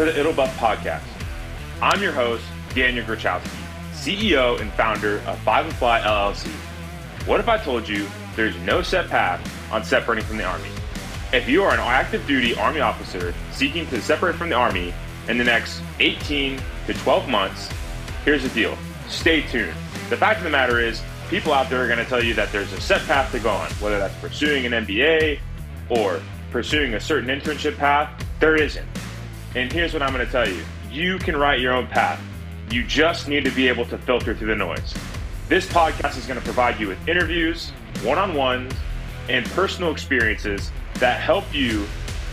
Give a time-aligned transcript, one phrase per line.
[0.00, 1.02] to the It'll Buff podcast.
[1.82, 2.42] I'm your host,
[2.74, 3.50] Daniel Grochowski,
[3.92, 6.48] CEO and founder of Five and Fly LLC.
[7.26, 10.70] What if I told you there's no set path on separating from the Army?
[11.34, 14.94] If you are an active duty Army officer seeking to separate from the Army
[15.28, 17.68] in the next 18 to 12 months,
[18.24, 18.78] here's the deal.
[19.08, 19.76] Stay tuned.
[20.08, 22.50] The fact of the matter is, people out there are going to tell you that
[22.52, 25.40] there's a set path to go on, whether that's pursuing an MBA
[25.90, 28.08] or pursuing a certain internship path.
[28.40, 28.86] There isn't.
[29.54, 32.20] And here's what I'm going to tell you you can write your own path.
[32.70, 34.94] You just need to be able to filter through the noise.
[35.48, 37.70] This podcast is going to provide you with interviews,
[38.02, 38.72] one on ones,
[39.28, 41.86] and personal experiences that help you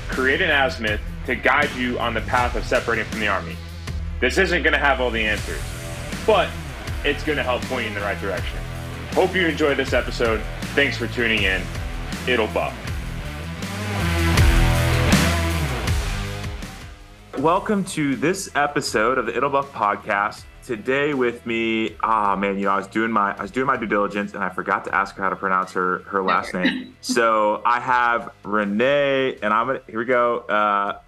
[0.09, 3.55] create an azimuth to guide you on the path of separating from the Army.
[4.19, 5.61] This isn't going to have all the answers,
[6.25, 6.49] but
[7.03, 8.57] it's going to help point you in the right direction.
[9.13, 10.41] Hope you enjoy this episode.
[10.75, 11.61] Thanks for tuning in.
[12.27, 12.75] It'll buff.
[17.39, 20.43] Welcome to this episode of the It'll Buff podcast.
[20.65, 23.67] Today with me, ah oh man, you know, I was doing my I was doing
[23.67, 26.55] my due diligence and I forgot to ask her how to pronounce her her last
[26.55, 26.95] name.
[27.01, 30.39] So I have Renee, and I'm gonna here we go.
[30.39, 30.99] Uh,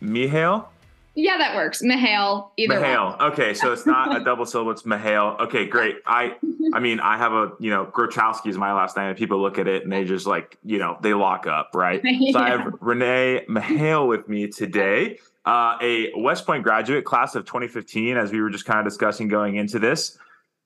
[0.00, 0.68] Mihail.
[1.16, 1.82] Yeah, that works.
[1.82, 2.52] Mihail.
[2.56, 3.16] Either Mihail.
[3.18, 3.32] One.
[3.32, 4.70] Okay, so it's not a double syllable.
[4.70, 5.36] It's Mihail.
[5.40, 5.96] Okay, great.
[6.06, 6.36] I,
[6.72, 9.58] I mean, I have a you know, Grochowski is my last name, and people look
[9.58, 12.00] at it and they just like you know they lock up, right?
[12.04, 12.32] yeah.
[12.32, 17.44] So I have Renee Mihail with me today uh, a West Point graduate, class of
[17.44, 20.18] 2015, as we were just kind of discussing going into this.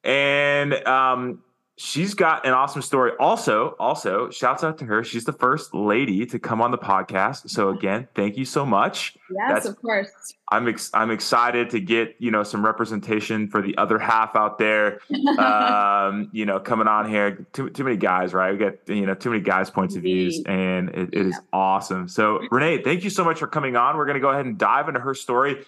[0.05, 1.43] And um,
[1.77, 3.13] she's got an awesome story.
[3.21, 5.05] Also, also, shouts out to her.
[5.05, 7.51] She's the first lady to come on the podcast.
[7.51, 9.17] So again, thank you so much.
[9.31, 10.09] Yes, That's, of course.
[10.49, 14.59] I'm ex- I'm excited to get you know some representation for the other half out
[14.59, 15.01] there.
[15.39, 18.53] um, you know, coming on here, too too many guys, right?
[18.53, 22.07] We get you know too many guys' points of views, and it, it is awesome.
[22.09, 23.97] So Renee, thank you so much for coming on.
[23.97, 25.65] We're going to go ahead and dive into her story.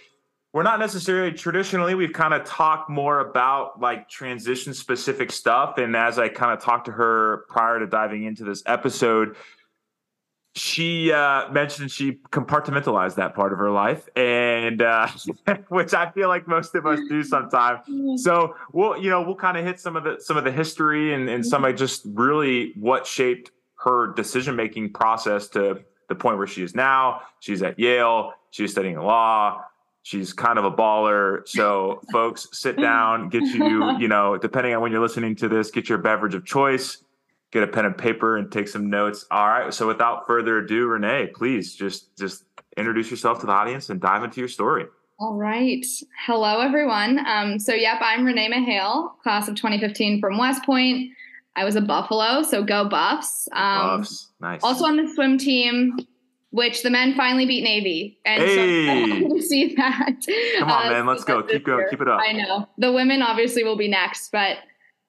[0.52, 1.94] We're not necessarily traditionally.
[1.94, 6.64] We've kind of talked more about like transition specific stuff, and as I kind of
[6.64, 9.36] talked to her prior to diving into this episode,
[10.54, 15.08] she uh, mentioned she compartmentalized that part of her life, and uh,
[15.68, 17.80] which I feel like most of us do sometimes.
[17.80, 18.16] Mm-hmm.
[18.16, 21.14] So we'll, you know, we'll kind of hit some of the some of the history
[21.14, 23.50] and, and some of just really what shaped
[23.84, 27.22] her decision making process to the point where she is now.
[27.40, 28.32] She's at Yale.
[28.50, 29.64] She's studying law.
[30.08, 31.46] She's kind of a baller.
[31.46, 35.70] So, folks, sit down, get you, you know, depending on when you're listening to this,
[35.70, 37.02] get your beverage of choice
[37.50, 39.24] get a pen and paper and take some notes.
[39.30, 39.72] All right.
[39.72, 42.44] So without further ado, Renee, please just just
[42.76, 44.86] introduce yourself to the audience and dive into your story.
[45.20, 45.84] All right.
[46.26, 47.26] Hello, everyone.
[47.26, 51.10] Um, so, yep, I'm Renee Mihail, class of 2015 from West Point.
[51.56, 53.48] I was a Buffalo, so go Buffs.
[53.50, 54.60] Um, Buffs, nice.
[54.62, 55.98] Also on the swim team,
[56.50, 59.22] which the men finally beat Navy, and hey.
[59.22, 60.16] so to see that.
[60.58, 61.42] Come on, uh, man, let's go.
[61.42, 61.86] Keep going.
[61.90, 62.20] Keep it up.
[62.20, 64.58] I know the women obviously will be next, but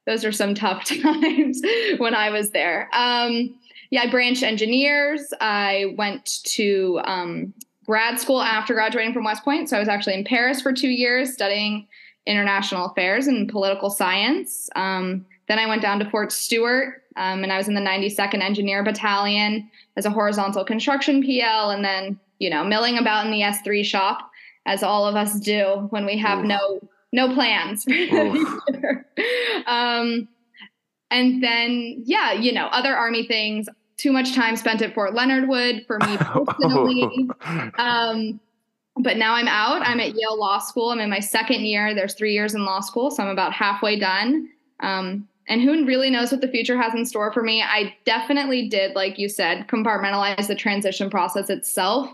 [0.05, 1.61] those are some tough times
[1.97, 2.89] when I was there.
[2.93, 3.55] Um,
[3.91, 5.33] yeah, I branched engineers.
[5.39, 7.53] I went to um,
[7.85, 9.69] grad school after graduating from West Point.
[9.69, 11.87] So I was actually in Paris for two years studying
[12.25, 14.69] international affairs and political science.
[14.75, 18.41] Um, then I went down to Fort Stewart um, and I was in the 92nd
[18.41, 23.41] Engineer Battalion as a horizontal construction PL and then, you know, milling about in the
[23.41, 24.31] S3 shop
[24.65, 26.47] as all of us do when we have Ooh.
[26.47, 26.79] no
[27.11, 27.87] no plans
[29.67, 30.27] um,
[31.11, 33.67] and then, yeah, you know, other army things.
[33.97, 37.27] Too much time spent at Fort Leonard Wood for me personally.
[37.77, 38.39] um,
[38.97, 39.81] but now I'm out.
[39.81, 40.91] I'm at Yale Law School.
[40.91, 41.93] I'm in my second year.
[41.95, 44.49] There's three years in law school, so I'm about halfway done.
[44.81, 47.63] Um, and who really knows what the future has in store for me?
[47.63, 52.11] I definitely did, like you said, compartmentalize the transition process itself.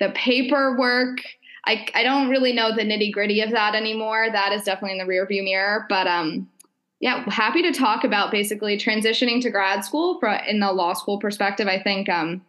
[0.00, 1.18] The paperwork,
[1.66, 4.28] I, I don't really know the nitty gritty of that anymore.
[4.32, 5.84] That is definitely in the rearview mirror.
[5.90, 6.48] But um,
[7.00, 11.18] yeah, happy to talk about basically transitioning to grad school for, in the law school
[11.18, 11.68] perspective.
[11.68, 12.40] I think um,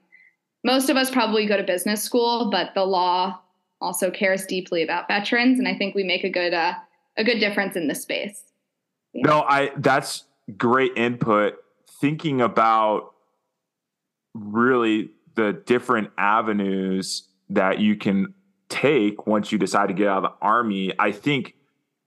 [0.64, 3.38] most of us probably go to business school, but the law
[3.82, 6.76] also cares deeply about veterans, and I think we make a good uh,
[7.18, 8.44] a good difference in this space.
[9.14, 9.28] Yeah.
[9.28, 10.26] No, I that's
[10.58, 11.56] great input.
[12.00, 13.14] Thinking about
[14.34, 18.34] really the different avenues that you can
[18.70, 20.94] take once you decide to get out of the army.
[20.98, 21.56] I think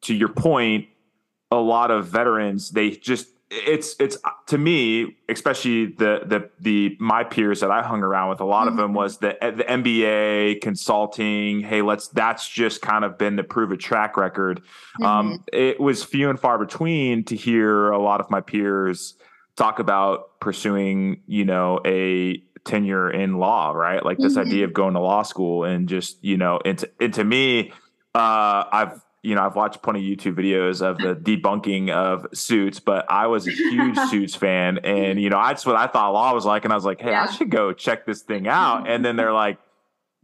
[0.03, 0.89] to your point,
[1.51, 3.29] a lot of veterans they just
[3.67, 4.17] it's it's
[4.47, 8.67] to me especially the the the my peers that I hung around with a lot
[8.67, 8.69] mm-hmm.
[8.69, 8.97] of them mm-hmm.
[8.97, 14.17] was the the MBA consulting hey let's that's just kind of been the proven track
[14.17, 14.62] record
[15.03, 15.33] um, mm-hmm.
[15.33, 19.15] um, it was few and far between to hear a lot of my peers
[19.56, 24.05] talk about pursuing you know a tenure in law, right?
[24.05, 24.49] Like this mm-hmm.
[24.49, 27.73] idea of going to law school and just, you know, and to, and to me,
[28.15, 32.79] uh, I've, you know, I've watched plenty of YouTube videos of the debunking of suits,
[32.79, 34.79] but I was a huge suits fan.
[34.79, 36.65] And, you know, that's what I thought law was like.
[36.65, 37.26] And I was like, hey, yeah.
[37.29, 38.88] I should go check this thing out.
[38.88, 39.59] And then they're like,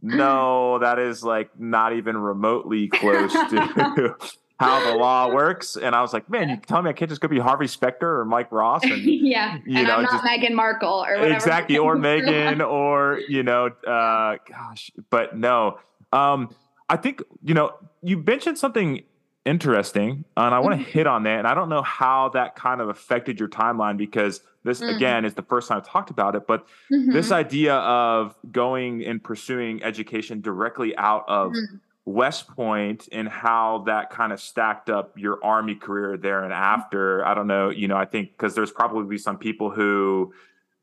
[0.01, 4.15] no, that is like not even remotely close to
[4.59, 5.75] how the law works.
[5.75, 8.19] And I was like, man, you tell me I can't just go be Harvey Specter
[8.19, 8.83] or Mike Ross.
[8.83, 9.57] And, yeah.
[9.65, 11.33] You and know, I'm not just, Meghan Markle or whatever.
[11.33, 11.79] Exactly.
[11.79, 15.79] Or Meghan or, you know, uh, gosh, but no.
[16.13, 16.53] Um,
[16.91, 17.73] I think, you know,
[18.03, 19.03] you mentioned something
[19.45, 20.91] interesting and I want to mm-hmm.
[20.91, 21.39] hit on that.
[21.39, 24.97] And I don't know how that kind of affected your timeline because this mm-hmm.
[24.97, 27.13] again is the first time I've talked about it, but mm-hmm.
[27.13, 31.77] this idea of going and pursuing education directly out of mm-hmm.
[32.03, 37.25] West Point and how that kind of stacked up your army career there and after.
[37.25, 40.33] I don't know, you know, I think because there's probably some people who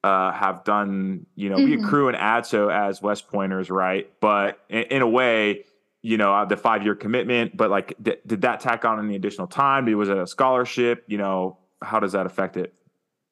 [0.02, 1.80] uh, have done, you know, mm-hmm.
[1.80, 4.10] we accrue an ADSO as West Pointers, right?
[4.20, 5.64] But in, in a way,
[6.02, 9.16] you know, uh, the five year commitment, but like, th- did that tack on any
[9.16, 9.86] additional time?
[9.96, 11.04] Was it a scholarship?
[11.06, 12.74] You know, how does that affect it?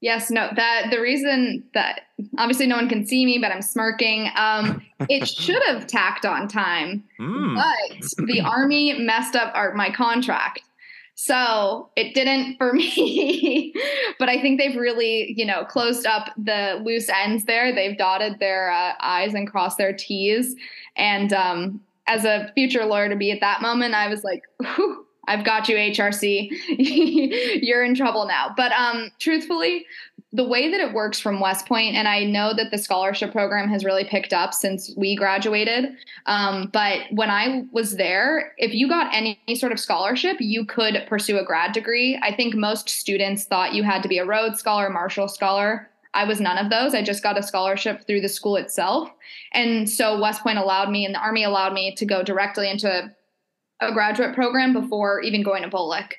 [0.01, 2.03] Yes, no, that the reason that
[2.39, 4.29] obviously no one can see me, but I'm smirking.
[4.37, 7.55] Um, it should have tacked on time, mm.
[7.55, 10.61] but the army messed up our, my contract.
[11.15, 13.75] So it didn't for me,
[14.19, 17.75] but I think they've really, you know, closed up the loose ends there.
[17.75, 20.55] They've dotted their uh, I's and crossed their T's.
[20.95, 24.43] And um, as a future lawyer to be at that moment, I was like,
[25.29, 26.51] I've got you, HRC.
[27.63, 28.53] You're in trouble now.
[28.57, 29.87] But um, truthfully,
[30.33, 33.69] the way that it works from West Point, and I know that the scholarship program
[33.69, 35.97] has really picked up since we graduated.
[36.27, 41.05] Um, but when I was there, if you got any sort of scholarship, you could
[41.09, 42.19] pursue a grad degree.
[42.23, 45.91] I think most students thought you had to be a Rhodes Scholar, Marshall Scholar.
[46.17, 46.95] I was none of those.
[46.95, 49.11] I just got a scholarship through the school itself.
[49.53, 53.13] And so West Point allowed me and the Army allowed me to go directly into
[53.81, 56.13] a graduate program before even going to BOLC.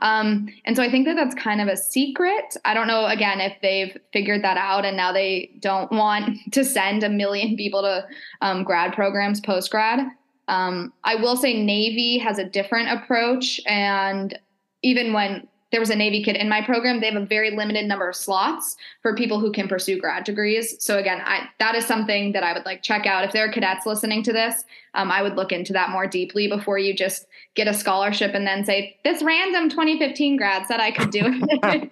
[0.00, 2.56] Um, and so I think that that's kind of a secret.
[2.64, 6.64] I don't know, again, if they've figured that out and now they don't want to
[6.64, 8.06] send a million people to
[8.40, 10.00] um, grad programs post grad.
[10.48, 13.60] Um, I will say Navy has a different approach.
[13.66, 14.36] And
[14.82, 17.00] even when there was a Navy kid in my program.
[17.00, 20.76] They have a very limited number of slots for people who can pursue grad degrees.
[20.78, 23.24] So again, I, that is something that I would like check out.
[23.24, 24.62] If there are cadets listening to this,
[24.94, 27.26] um, I would look into that more deeply before you just
[27.56, 31.90] get a scholarship and then say this random 2015 grad said I could do it.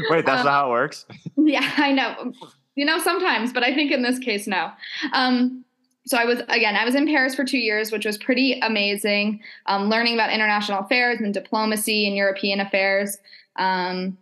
[0.10, 1.04] Wait, that's um, not how it works.
[1.36, 2.32] Yeah, I know.
[2.74, 4.70] You know, sometimes, but I think in this case, no.
[5.12, 5.62] Um,
[6.04, 9.40] so I was again, I was in Paris for two years, which was pretty amazing.
[9.66, 13.18] Um, learning about international affairs and diplomacy and European affairs
[13.56, 14.18] um,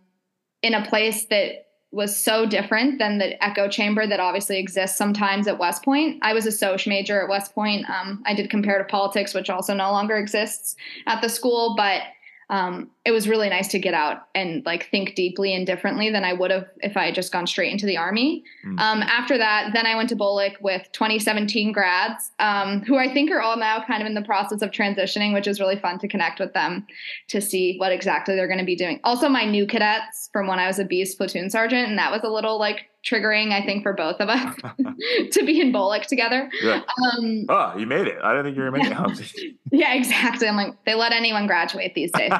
[0.61, 5.47] in a place that was so different than the echo chamber that obviously exists sometimes
[5.47, 6.19] at West Point.
[6.21, 7.89] I was a Sosh major at West Point.
[7.89, 12.03] Um, I did comparative politics, which also no longer exists at the school, but
[12.49, 16.23] um, it was really nice to get out and like think deeply and differently than
[16.23, 18.43] I would have if I had just gone straight into the army.
[18.63, 18.79] Mm.
[18.79, 23.31] Um, after that, then I went to BOLC with 2017 grads, um, who I think
[23.31, 26.07] are all now kind of in the process of transitioning, which is really fun to
[26.07, 26.85] connect with them
[27.29, 28.99] to see what exactly they're going to be doing.
[29.03, 32.21] Also, my new cadets from when I was a beast platoon sergeant, and that was
[32.23, 34.55] a little like triggering, I think, for both of us
[35.31, 36.49] to be in BOLC together.
[36.61, 36.81] Yeah.
[37.03, 38.17] Um, oh, you made it.
[38.23, 39.55] I didn't think you were making it.
[39.71, 40.47] yeah, exactly.
[40.47, 42.31] I'm like, they let anyone graduate these days.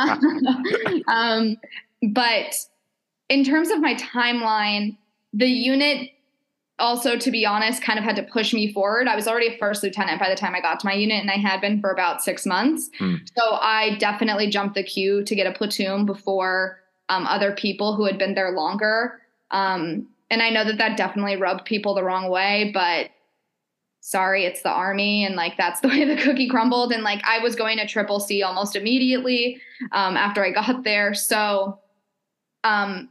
[1.08, 1.56] um,
[2.12, 2.54] but
[3.28, 4.96] in terms of my timeline,
[5.32, 6.10] the unit
[6.80, 9.06] also, to be honest, kind of had to push me forward.
[9.06, 11.30] I was already a first lieutenant by the time I got to my unit, and
[11.30, 12.90] I had been for about six months.
[12.98, 13.16] Hmm.
[13.36, 18.06] So I definitely jumped the queue to get a platoon before um, other people who
[18.06, 19.20] had been there longer.
[19.50, 23.10] Um, and I know that that definitely rubbed people the wrong way, but
[24.00, 25.24] sorry, it's the army.
[25.24, 26.92] And like, that's the way the cookie crumbled.
[26.92, 29.60] And like, I was going to triple C almost immediately
[29.92, 31.14] um, after I got there.
[31.14, 31.78] So
[32.64, 33.08] um,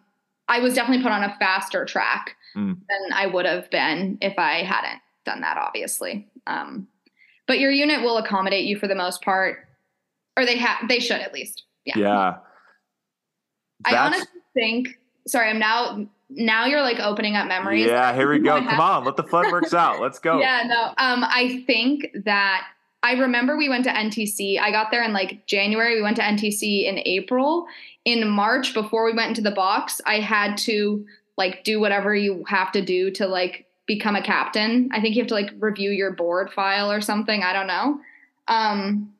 [0.47, 2.75] I was definitely put on a faster track mm.
[2.75, 6.27] than I would have been if I hadn't done that, obviously.
[6.47, 6.87] Um,
[7.47, 9.67] but your unit will accommodate you for the most part,
[10.37, 11.63] or they have, they should at least.
[11.85, 11.97] Yeah.
[11.97, 12.37] Yeah.
[13.85, 17.87] I honestly think, sorry, I'm now now you're like opening up memories.
[17.87, 18.59] Yeah, here we go.
[18.61, 19.99] Come on, let the fun works out.
[19.99, 20.39] Let's go.
[20.39, 20.85] Yeah, no.
[20.97, 22.67] Um, I think that
[23.01, 24.59] I remember we went to NTC.
[24.59, 25.95] I got there in like January.
[25.95, 27.67] We went to NTC in April.
[28.05, 31.05] In March, before we went into the box, I had to
[31.37, 34.89] like do whatever you have to do to like become a captain.
[34.91, 37.41] I think you have to like review your board file or something.
[37.41, 37.99] I don't know.
[38.47, 39.13] Um,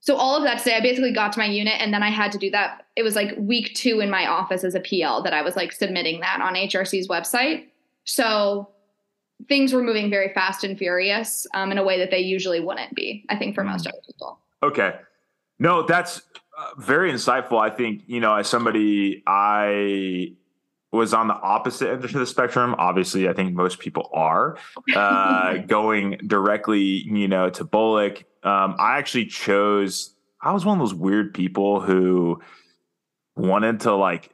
[0.00, 2.10] so all of that to say, I basically got to my unit and then I
[2.10, 2.85] had to do that.
[2.96, 5.72] It was like week two in my office as a PL that I was like
[5.72, 7.66] submitting that on HRC's website.
[8.04, 8.70] So
[9.48, 12.94] things were moving very fast and furious um, in a way that they usually wouldn't
[12.94, 13.68] be, I think, for mm.
[13.68, 14.40] most other people.
[14.62, 14.94] Okay.
[15.58, 16.22] No, that's
[16.58, 17.58] uh, very insightful.
[17.58, 20.34] I think, you know, as somebody, I
[20.92, 22.74] was on the opposite end of the spectrum.
[22.78, 24.56] Obviously, I think most people are
[24.94, 28.24] uh, going directly, you know, to BOLC.
[28.42, 30.14] Um, I actually chose.
[30.40, 32.40] I was one of those weird people who
[33.36, 34.30] wanted to like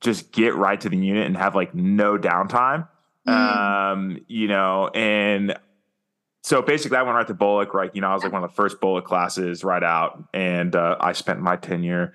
[0.00, 2.88] just get right to the unit and have like no downtime.
[3.26, 3.32] Mm.
[3.32, 5.56] Um, you know, and
[6.42, 7.90] so basically I went right to BOLC, right?
[7.92, 10.22] You know, I was like one of the first BOLC classes right out.
[10.32, 12.12] And uh, I spent my tenure,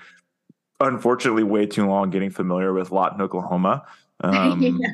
[0.79, 3.85] unfortunately, way too long getting familiar with Lawton, Oklahoma.
[4.23, 4.88] Um, yeah.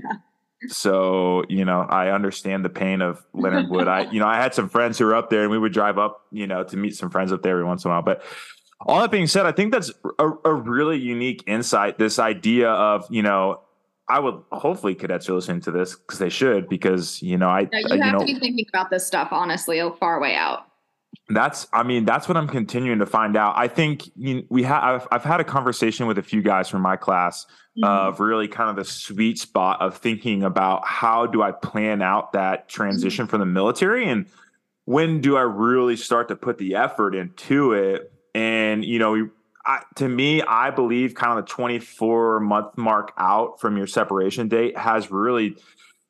[0.70, 3.89] So, you know, I understand the pain of Leonard Wood.
[3.89, 5.98] I, you know, I had some friends who were up there and we would drive
[5.98, 8.01] up, you know, to meet some friends up there every once in a while.
[8.01, 8.24] But
[8.81, 11.98] all that being said, I think that's a, a really unique insight.
[11.98, 13.62] This idea of, you know,
[14.10, 17.62] I would hopefully cadets are listening to this because they should because you know I
[17.62, 20.67] you have you know, to be thinking about this stuff honestly a far way out.
[21.29, 23.55] That's I mean that's what I'm continuing to find out.
[23.57, 26.81] I think you we have I've, I've, had a conversation with a few guys from
[26.81, 27.46] my class
[27.77, 27.84] mm-hmm.
[27.84, 32.31] of really kind of the sweet spot of thinking about how do I plan out
[32.31, 33.29] that transition mm-hmm.
[33.29, 34.25] from the military and
[34.86, 39.29] when do I really start to put the effort into it and you know
[39.65, 44.48] I, to me, I believe kind of the 24 month mark out from your separation
[44.48, 45.58] date has really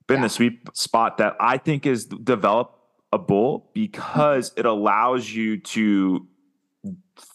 [0.06, 0.24] been yeah.
[0.24, 6.28] the sweet spot that I think is developable because it allows you to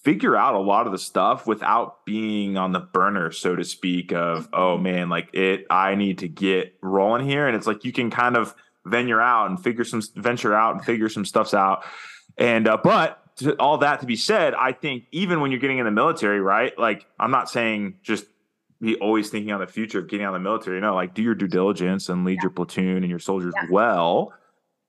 [0.05, 4.13] figure out a lot of the stuff without being on the burner, so to speak,
[4.13, 4.83] of, oh mm-hmm.
[4.85, 7.49] man, like it, I need to get rolling here.
[7.49, 8.55] And it's like you can kind of
[8.87, 11.85] venture out and figure some, venture out and figure some stuffs out.
[12.39, 15.79] And, uh, but to, all that to be said, I think even when you're getting
[15.79, 16.77] in the military, right?
[16.79, 18.27] Like, I'm not saying just
[18.81, 20.81] be always thinking on the future of getting out of the military.
[20.81, 22.43] Know, like do your due diligence and lead yeah.
[22.43, 23.69] your platoon and your soldiers yeah.
[23.71, 24.33] well,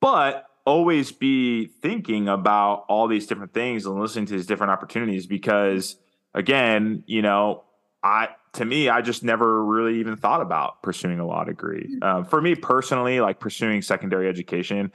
[0.01, 5.27] but always be thinking about all these different things and listening to these different opportunities
[5.27, 5.97] because,
[6.33, 7.63] again, you know,
[8.01, 11.87] I to me, I just never really even thought about pursuing a law degree.
[11.89, 12.03] Mm-hmm.
[12.03, 14.91] Uh, for me personally, like pursuing secondary education.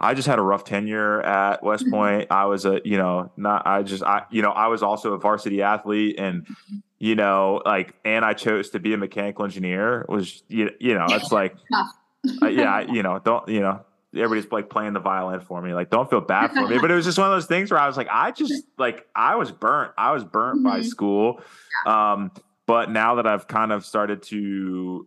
[0.00, 1.94] I just had a rough tenure at West mm-hmm.
[1.94, 2.26] Point.
[2.30, 5.18] I was a, you know, not, I just, I, you know, I was also a
[5.18, 6.76] varsity athlete and, mm-hmm.
[6.98, 11.06] you know, like, and I chose to be a mechanical engineer was, you, you know,
[11.10, 11.56] it's like,
[12.42, 15.74] uh, yeah, you know, don't, you know, everybody's like playing the violin for me.
[15.74, 16.78] Like, don't feel bad for me.
[16.78, 19.04] But it was just one of those things where I was like, I just like,
[19.16, 19.92] I was burnt.
[19.98, 20.68] I was burnt mm-hmm.
[20.68, 21.40] by school.
[21.86, 22.30] Um,
[22.66, 25.06] but now that I've kind of started to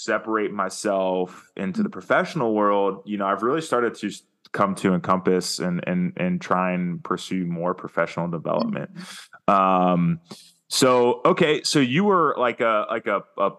[0.00, 4.10] separate myself into the professional world, you know, I've really started to
[4.52, 8.94] come to encompass and and and try and pursue more professional development.
[8.94, 9.54] Mm-hmm.
[9.54, 10.20] Um,
[10.68, 13.50] so okay, so you were like a like a, a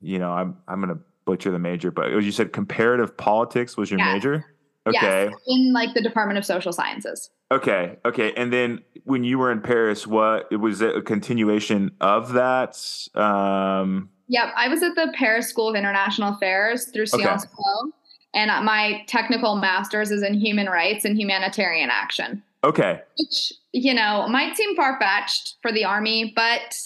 [0.00, 3.98] you know, I'm I'm gonna butcher the major, but you said comparative politics was your
[3.98, 4.44] major.
[4.86, 5.24] Okay.
[5.24, 7.30] Yes, in like the Department of Social Sciences.
[7.50, 7.96] Okay.
[8.04, 8.32] Okay.
[8.36, 12.76] And then when you were in Paris, what was it a continuation of that?
[13.14, 17.54] Um, Yep, I was at the Paris School of International Affairs through Sciences okay.
[17.56, 17.92] Po,
[18.34, 22.42] and uh, my technical master's is in human rights and humanitarian action.
[22.64, 23.00] Okay.
[23.18, 26.76] Which, you know, might seem far fetched for the Army, but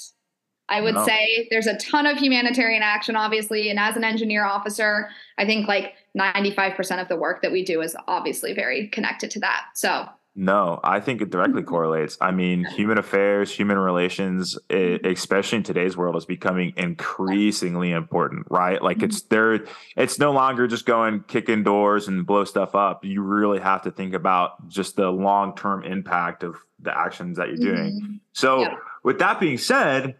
[0.68, 1.04] I would no.
[1.04, 3.70] say there's a ton of humanitarian action, obviously.
[3.70, 7.80] And as an engineer officer, I think like 95% of the work that we do
[7.80, 9.64] is obviously very connected to that.
[9.74, 11.70] So no, I think it directly mm-hmm.
[11.70, 12.16] correlates.
[12.20, 15.12] I mean, human affairs, human relations, it, mm-hmm.
[15.12, 18.80] especially in today's world, is becoming increasingly important, right?
[18.80, 19.34] Like it's mm-hmm.
[19.34, 23.04] there, it's no longer just going kicking doors and blow stuff up.
[23.04, 27.48] You really have to think about just the long term impact of the actions that
[27.48, 28.00] you're doing.
[28.00, 28.16] Mm-hmm.
[28.32, 28.76] So, yeah.
[29.02, 30.14] with that being said,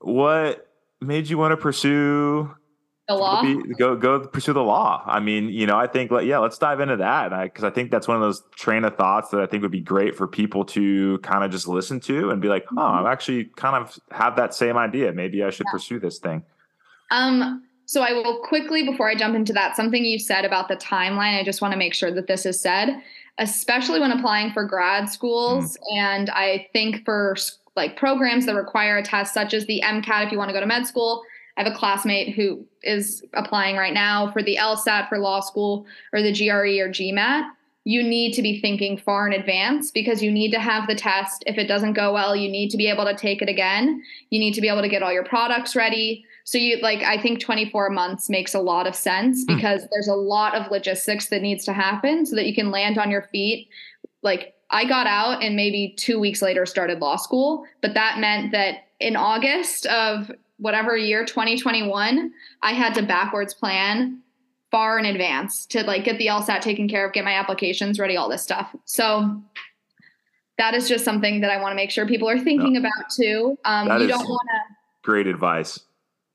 [0.00, 0.66] what
[1.00, 2.54] made you want to pursue
[3.08, 6.26] the law be, go go pursue the law i mean you know i think like
[6.26, 8.96] yeah let's dive into that because I, I, think that's one of those train of
[8.96, 12.30] thoughts that i think would be great for people to kind of just listen to
[12.30, 13.06] and be like oh mm-hmm.
[13.06, 15.72] i actually kind of have that same idea maybe i should yeah.
[15.72, 16.44] pursue this thing
[17.10, 20.76] um so i will quickly before i jump into that something you said about the
[20.76, 23.02] timeline i just want to make sure that this is said
[23.38, 25.98] especially when applying for grad schools mm.
[25.98, 27.34] and i think for
[27.74, 30.60] like programs that require a test such as the mcat if you want to go
[30.60, 31.22] to med school
[31.58, 35.86] I have a classmate who is applying right now for the LSAT for law school
[36.12, 37.50] or the GRE or GMAT.
[37.82, 41.42] You need to be thinking far in advance because you need to have the test.
[41.46, 44.02] If it doesn't go well, you need to be able to take it again.
[44.30, 46.24] You need to be able to get all your products ready.
[46.44, 49.56] So you like I think 24 months makes a lot of sense hmm.
[49.56, 49.88] because mm.
[49.90, 53.10] there's a lot of logistics that needs to happen so that you can land on
[53.10, 53.68] your feet.
[54.22, 58.52] Like I got out and maybe 2 weeks later started law school, but that meant
[58.52, 64.20] that in August of whatever year 2021 i had to backwards plan
[64.70, 68.16] far in advance to like get the lsat taken care of get my applications ready
[68.16, 69.40] all this stuff so
[70.58, 72.80] that is just something that i want to make sure people are thinking no.
[72.80, 75.80] about too um, you don't want to great advice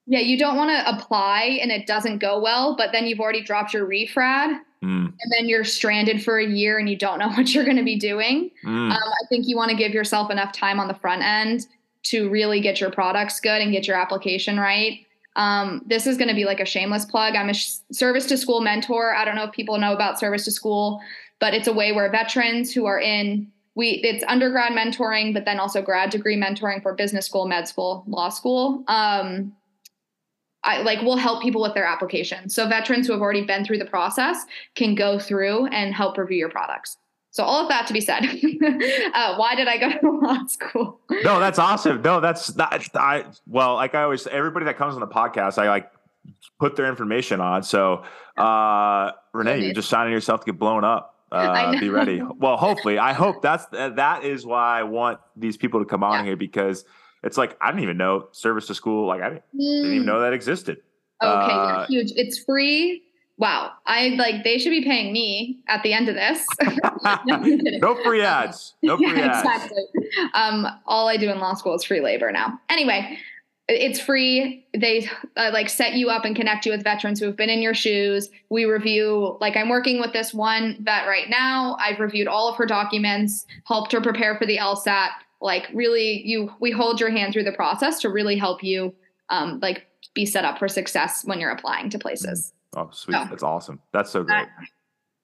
[0.05, 3.41] yeah you don't want to apply and it doesn't go well but then you've already
[3.41, 5.05] dropped your refrad Mm.
[5.05, 7.83] And then you're stranded for a year and you don't know what you're going to
[7.83, 8.51] be doing.
[8.65, 8.91] Mm.
[8.91, 11.67] Um, I think you want to give yourself enough time on the front end
[12.03, 15.05] to really get your products good and get your application right.
[15.35, 17.35] Um, this is going to be like a shameless plug.
[17.35, 19.15] I'm a sh- service to school mentor.
[19.15, 21.01] I don't know if people know about service to school,
[21.39, 25.59] but it's a way where veterans who are in we it's undergrad mentoring, but then
[25.59, 28.83] also grad degree mentoring for business school, med school, law school.
[28.87, 29.53] Um,
[30.63, 32.49] I like we'll help people with their application.
[32.49, 34.45] So veterans who have already been through the process
[34.75, 36.97] can go through and help review your products.
[37.33, 38.21] So all of that to be said,
[39.13, 40.99] uh, why did I go to law school?
[41.23, 42.03] no, that's awesome.
[42.03, 42.87] No, that's not.
[42.95, 45.91] I well, like I always, everybody that comes on the podcast, I like
[46.59, 47.63] put their information on.
[47.63, 48.03] So,
[48.37, 51.09] uh, Renee, you're just signing yourself to get blown up.
[51.33, 52.21] Uh, be ready.
[52.21, 56.19] Well, hopefully, I hope that's that is why I want these people to come on
[56.19, 56.25] yeah.
[56.25, 56.85] here because
[57.23, 59.07] it's like I didn't even know service to school.
[59.07, 59.81] Like I didn't, mm.
[59.81, 60.77] didn't even know that existed.
[61.23, 62.11] Okay, uh, yeah, huge.
[62.15, 63.01] It's free.
[63.37, 66.45] Wow, I like they should be paying me at the end of this.
[67.81, 68.75] no free ads.
[68.83, 69.39] No free yeah, ads.
[69.39, 69.83] Exactly.
[70.33, 72.59] Um, all I do in law school is free labor now.
[72.69, 73.17] Anyway,
[73.67, 74.67] it's free.
[74.77, 77.61] They uh, like set you up and connect you with veterans who have been in
[77.61, 78.29] your shoes.
[78.49, 81.75] We review, like, I'm working with this one vet right now.
[81.79, 85.09] I've reviewed all of her documents, helped her prepare for the LSAT
[85.43, 88.95] like really you we hold your hand through the process to really help you
[89.29, 89.85] um, like
[90.15, 92.51] be set up for success when you're applying to places.
[92.51, 92.62] Mm.
[92.75, 93.15] Oh, sweet.
[93.15, 93.79] So, That's awesome.
[93.91, 94.47] That's so great.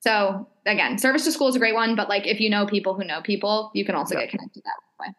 [0.01, 2.93] so again, service to school is a great one, but like if you know people
[2.93, 4.21] who know people, you can also yeah.
[4.21, 5.13] get connected that way.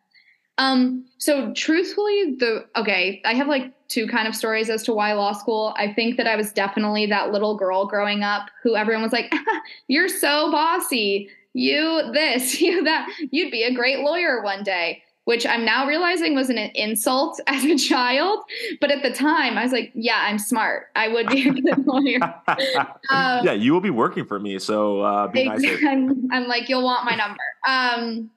[0.59, 5.13] Um, so truthfully, the okay, I have like two kind of stories as to why
[5.13, 5.75] law school.
[5.77, 9.33] I think that I was definitely that little girl growing up who everyone was like,
[9.89, 13.09] "You're so bossy you this, you that.
[13.31, 17.65] You'd be a great lawyer one day, which I'm now realizing was an insult as
[17.65, 18.41] a child.
[18.81, 20.89] But at the time, I was like, yeah, I'm smart.
[20.97, 22.19] I would be a good lawyer.
[22.49, 24.59] um, yeah, you will be working for me.
[24.59, 25.65] So uh, be nice.
[25.87, 27.39] I'm, I'm, like, you'll want my number.
[27.65, 28.29] Um,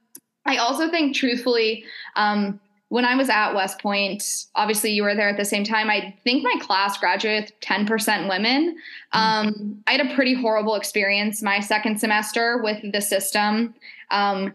[0.45, 1.83] I also think, truthfully,
[2.15, 5.89] um, when I was at West Point, obviously you were there at the same time.
[5.89, 8.77] I think my class graduated 10% women.
[9.13, 9.19] Hmm.
[9.19, 13.73] Um, I had a pretty horrible experience my second semester with the system,
[14.11, 14.53] um,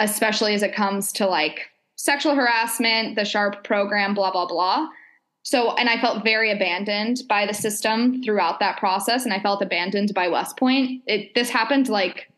[0.00, 4.88] especially as it comes to like sexual harassment, the SHARP program, blah, blah, blah.
[5.42, 9.24] So, and I felt very abandoned by the system throughout that process.
[9.24, 11.02] And I felt abandoned by West Point.
[11.06, 12.30] It, this happened like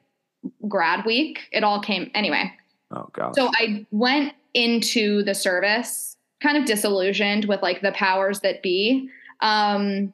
[0.68, 1.48] grad week.
[1.50, 2.52] It all came anyway.
[2.90, 3.34] Oh, God.
[3.34, 9.08] So I went into the service kind of disillusioned with like the powers that be.
[9.40, 10.12] Um,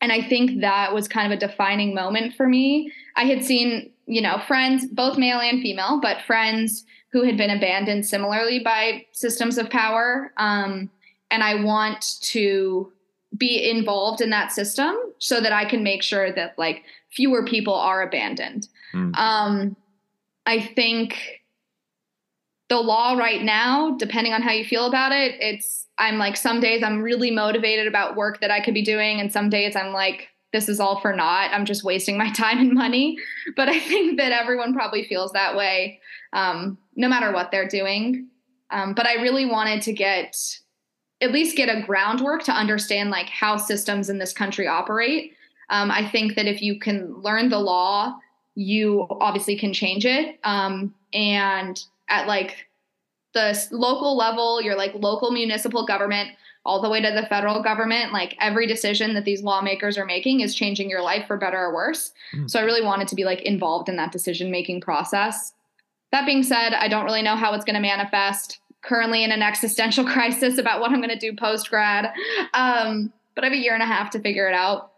[0.00, 2.92] and I think that was kind of a defining moment for me.
[3.16, 7.50] I had seen, you know, friends, both male and female, but friends who had been
[7.50, 10.32] abandoned similarly by systems of power.
[10.36, 10.90] Um,
[11.30, 12.92] and I want to
[13.36, 17.74] be involved in that system so that I can make sure that like fewer people
[17.74, 18.68] are abandoned.
[18.94, 19.16] Mm.
[19.16, 19.76] Um,
[20.46, 21.42] I think
[22.68, 26.60] the law right now, depending on how you feel about it, it's I'm like some
[26.60, 29.92] days I'm really motivated about work that I could be doing, and some days I'm
[29.92, 31.50] like, this is all for naught.
[31.52, 33.18] I'm just wasting my time and money.
[33.56, 36.00] But I think that everyone probably feels that way,
[36.32, 38.28] um, no matter what they're doing.
[38.70, 40.36] Um, but I really wanted to get
[41.20, 45.32] at least get a groundwork to understand like how systems in this country operate.
[45.70, 48.16] Um, I think that if you can learn the law,
[48.54, 50.38] you obviously can change it.
[50.44, 52.67] Um, and at like
[53.38, 56.30] the local level, your like local municipal government,
[56.64, 60.40] all the way to the federal government, like every decision that these lawmakers are making
[60.40, 62.12] is changing your life for better or worse.
[62.34, 62.50] Mm.
[62.50, 65.54] So I really wanted to be like involved in that decision making process.
[66.10, 68.58] That being said, I don't really know how it's going to manifest.
[68.82, 72.12] Currently in an existential crisis about what I'm going to do post grad,
[72.54, 74.92] um, but I have a year and a half to figure it out.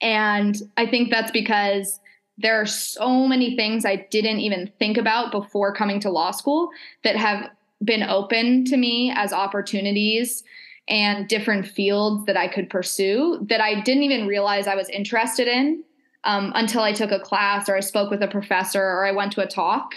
[0.00, 2.00] And I think that's because
[2.38, 6.70] there are so many things I didn't even think about before coming to law school
[7.04, 7.50] that have
[7.82, 10.42] been open to me as opportunities
[10.88, 15.48] and different fields that I could pursue that I didn't even realize I was interested
[15.48, 15.82] in
[16.24, 19.32] um, until I took a class or I spoke with a professor or I went
[19.32, 19.94] to a talk.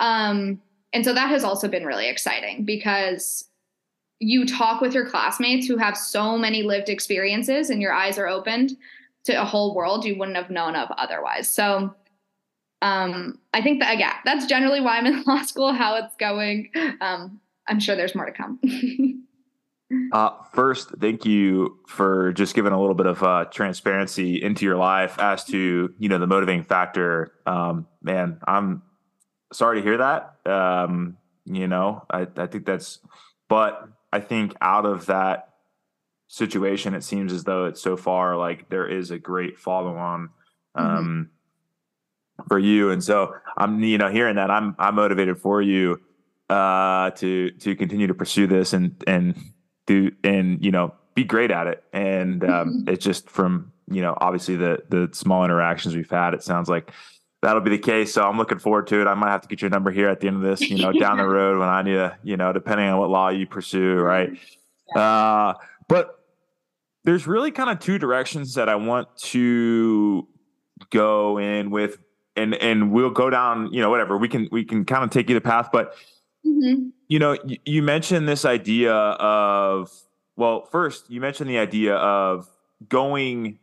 [0.00, 0.60] Um,
[0.92, 3.48] and so that has also been really exciting because
[4.20, 8.28] you talk with your classmates who have so many lived experiences and your eyes are
[8.28, 8.76] opened
[9.24, 11.52] to a whole world you wouldn't have known of otherwise.
[11.52, 11.94] So
[12.84, 16.70] um, I think that yeah, that's generally why I'm in law school, how it's going.
[17.00, 18.60] Um, I'm sure there's more to come.
[20.12, 24.76] Uh, first, thank you for just giving a little bit of uh, transparency into your
[24.76, 27.32] life as to you know the motivating factor.
[27.46, 28.82] Um, man, I'm
[29.52, 30.34] sorry to hear that.
[30.50, 32.98] Um, you know, I, I think that's,
[33.48, 35.50] but I think out of that
[36.26, 40.30] situation, it seems as though it's so far like there is a great follow on
[40.74, 41.33] um, mm-hmm.
[42.48, 46.00] For you, and so I'm you know hearing that I'm I'm motivated for you
[46.50, 49.36] uh, to to continue to pursue this and and
[49.86, 51.84] do and you know be great at it.
[51.92, 52.88] And um, mm-hmm.
[52.88, 56.90] it's just from you know obviously the the small interactions we've had, it sounds like
[57.44, 58.12] that'll be the case.
[58.12, 59.06] So I'm looking forward to it.
[59.06, 60.92] I might have to get your number here at the end of this, you know,
[60.98, 63.96] down the road when I need to, you know, depending on what law you pursue,
[63.96, 64.30] right?
[64.96, 65.02] Yeah.
[65.02, 65.54] Uh,
[65.86, 66.20] but
[67.04, 70.26] there's really kind of two directions that I want to
[70.90, 71.98] go in with,
[72.36, 75.28] and and we'll go down, you know, whatever we can we can kind of take
[75.28, 75.94] you the path, but
[76.46, 76.88] mm-hmm.
[77.08, 79.90] you know, you, you mentioned this idea of
[80.36, 82.48] well, first you mentioned the idea of
[82.88, 83.58] going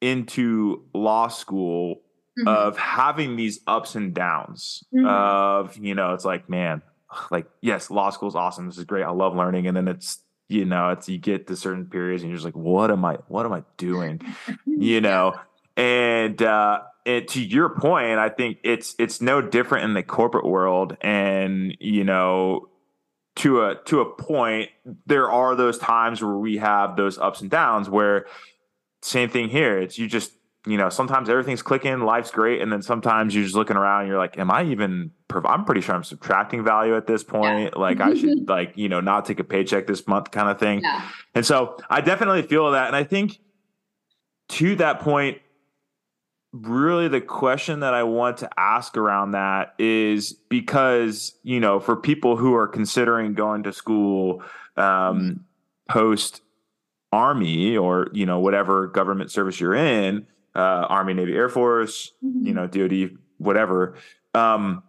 [0.00, 2.02] into law school
[2.38, 2.48] mm-hmm.
[2.48, 5.06] of having these ups and downs mm-hmm.
[5.06, 6.82] of you know it's like man
[7.30, 10.20] like yes law school is awesome this is great i love learning and then it's
[10.48, 13.14] you know it's you get to certain periods and you're just like what am i
[13.28, 14.20] what am i doing
[14.66, 15.34] you know
[15.76, 20.46] and uh and to your point i think it's it's no different in the corporate
[20.46, 22.68] world and you know
[23.34, 24.70] to a to a point
[25.06, 28.26] there are those times where we have those ups and downs where
[29.00, 30.32] same thing here it's you just
[30.66, 34.08] you know, sometimes everything's clicking, life's great, and then sometimes you're just looking around, and
[34.08, 35.10] you're like, "Am I even?"
[35.44, 37.72] I'm pretty sure I'm subtracting value at this point.
[37.74, 37.80] Yeah.
[37.80, 38.50] Like, I should mm-hmm.
[38.50, 40.82] like you know not take a paycheck this month, kind of thing.
[40.82, 41.08] Yeah.
[41.34, 43.40] And so I definitely feel that, and I think
[44.50, 45.38] to that point,
[46.52, 51.96] really the question that I want to ask around that is because you know, for
[51.96, 54.42] people who are considering going to school
[54.76, 55.32] um, mm-hmm.
[55.88, 56.42] post
[57.10, 62.46] army or you know whatever government service you're in uh, Army, Navy, Air Force, mm-hmm.
[62.46, 63.94] you know, DoD, whatever.
[64.34, 64.82] Um,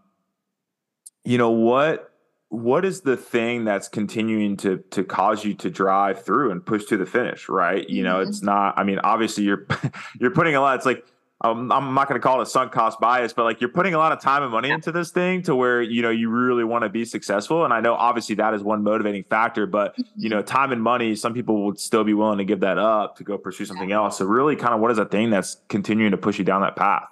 [1.24, 2.10] you know what?
[2.50, 6.86] What is the thing that's continuing to to cause you to drive through and push
[6.86, 7.50] to the finish?
[7.50, 7.90] Right?
[7.90, 8.14] You mm-hmm.
[8.14, 8.78] know, it's not.
[8.78, 9.66] I mean, obviously, you're
[10.20, 10.76] you're putting a lot.
[10.76, 11.06] It's like
[11.46, 13.94] um, I'm not going to call it a sunk cost bias, but like you're putting
[13.94, 16.64] a lot of time and money into this thing to where you know you really
[16.64, 17.66] want to be successful.
[17.66, 21.16] And I know obviously that is one motivating factor, but you know, time and money,
[21.16, 24.18] some people would still be willing to give that up to go pursue something else.
[24.20, 26.78] So really, kind of what is that thing that's continuing to push you down that
[26.78, 27.10] path?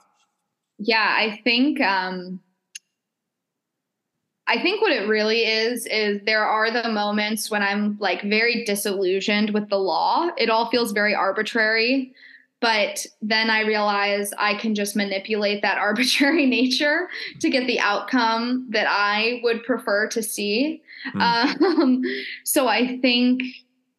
[0.78, 2.40] Yeah, I think um,
[4.48, 8.64] I think what it really is is there are the moments when I'm like very
[8.64, 10.30] disillusioned with the law.
[10.38, 12.14] It all feels very arbitrary.
[12.62, 18.68] But then I realize I can just manipulate that arbitrary nature to get the outcome
[18.70, 20.82] that I would prefer to see.
[21.14, 21.22] Mm.
[21.22, 22.04] Um,
[22.46, 23.42] so I think,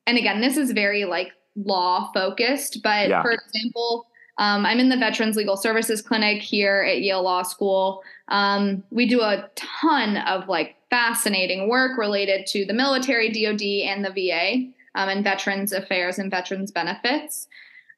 [0.07, 3.23] and again, this is very like law focused, but yeah.
[3.23, 4.07] for example,
[4.39, 8.03] um, I'm in the Veterans Legal Services Clinic here at Yale Law School.
[8.29, 14.05] Um, we do a ton of like fascinating work related to the military, DoD, and
[14.05, 17.47] the VA, um, and Veterans Affairs and Veterans Benefits.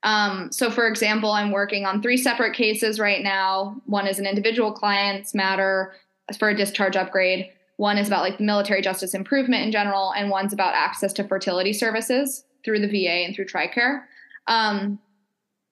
[0.05, 3.81] Um, so, for example, I'm working on three separate cases right now.
[3.87, 5.95] One is an individual client's matter
[6.39, 7.51] for a discharge upgrade.
[7.77, 11.25] One is about like the military justice improvement in general, and one's about access to
[11.25, 14.03] fertility services through the VA and through TRICARE.
[14.47, 14.99] Um,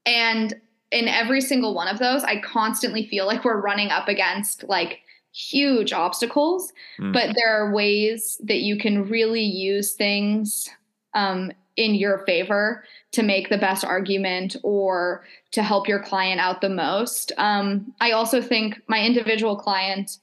[0.07, 0.55] and
[0.90, 5.01] in every single one of those, I constantly feel like we're running up against like
[5.33, 7.12] huge obstacles, mm.
[7.12, 10.68] but there are ways that you can really use things
[11.14, 16.61] um, in your favor to make the best argument or to help your client out
[16.61, 17.33] the most.
[17.39, 20.19] Um, I also think my individual client,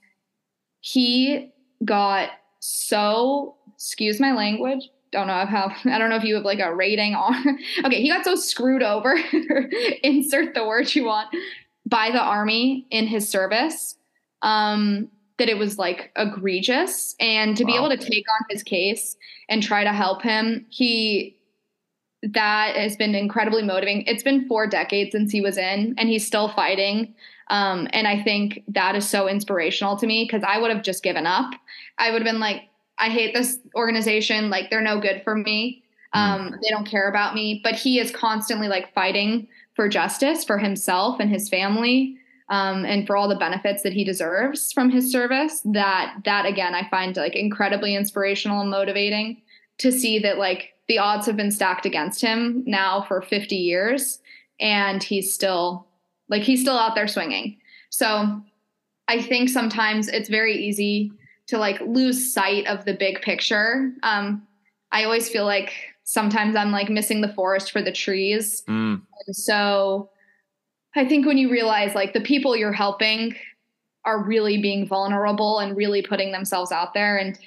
[0.81, 1.51] he
[1.85, 6.59] got so, excuse my language, don't know how I don't know if you have like
[6.59, 9.15] a rating on okay, he got so screwed over,
[10.03, 11.29] insert the word you want,
[11.85, 13.95] by the army in his service.
[14.41, 17.67] Um, that it was like egregious and to wow.
[17.67, 19.15] be able to take on his case
[19.47, 21.38] and try to help him he
[22.23, 24.03] that has been incredibly motivating.
[24.03, 27.13] It's been four decades since he was in, and he's still fighting.
[27.49, 31.03] Um, and I think that is so inspirational to me because I would have just
[31.03, 31.51] given up.
[31.97, 32.63] I would have been like,
[32.97, 34.49] I hate this organization.
[34.49, 35.83] Like, they're no good for me.
[36.13, 36.51] Um, mm.
[36.61, 37.61] They don't care about me.
[37.63, 42.17] But he is constantly like fighting for justice for himself and his family.
[42.49, 46.73] Um, and for all the benefits that he deserves from his service that that again
[46.73, 49.43] i find like incredibly inspirational and motivating
[49.77, 54.19] to see that like the odds have been stacked against him now for 50 years
[54.59, 55.87] and he's still
[56.27, 57.57] like he's still out there swinging
[57.89, 58.41] so
[59.07, 61.11] i think sometimes it's very easy
[61.47, 64.45] to like lose sight of the big picture um,
[64.91, 65.73] I always feel like
[66.03, 68.63] sometimes I'm like missing the forest for the trees.
[68.67, 69.01] Mm.
[69.31, 70.09] so
[70.95, 73.35] I think when you realize like the people you're helping
[74.05, 77.37] are really being vulnerable and really putting themselves out there and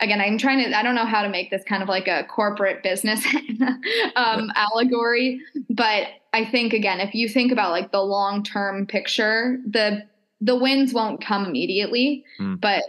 [0.00, 2.24] again i'm trying to i don't know how to make this kind of like a
[2.24, 3.24] corporate business
[4.16, 9.58] um, allegory but i think again if you think about like the long term picture
[9.68, 10.02] the
[10.40, 12.60] the wins won't come immediately mm.
[12.60, 12.82] but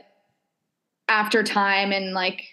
[1.08, 2.43] after time and like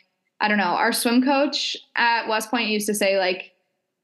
[0.41, 3.53] i don't know our swim coach at west point used to say like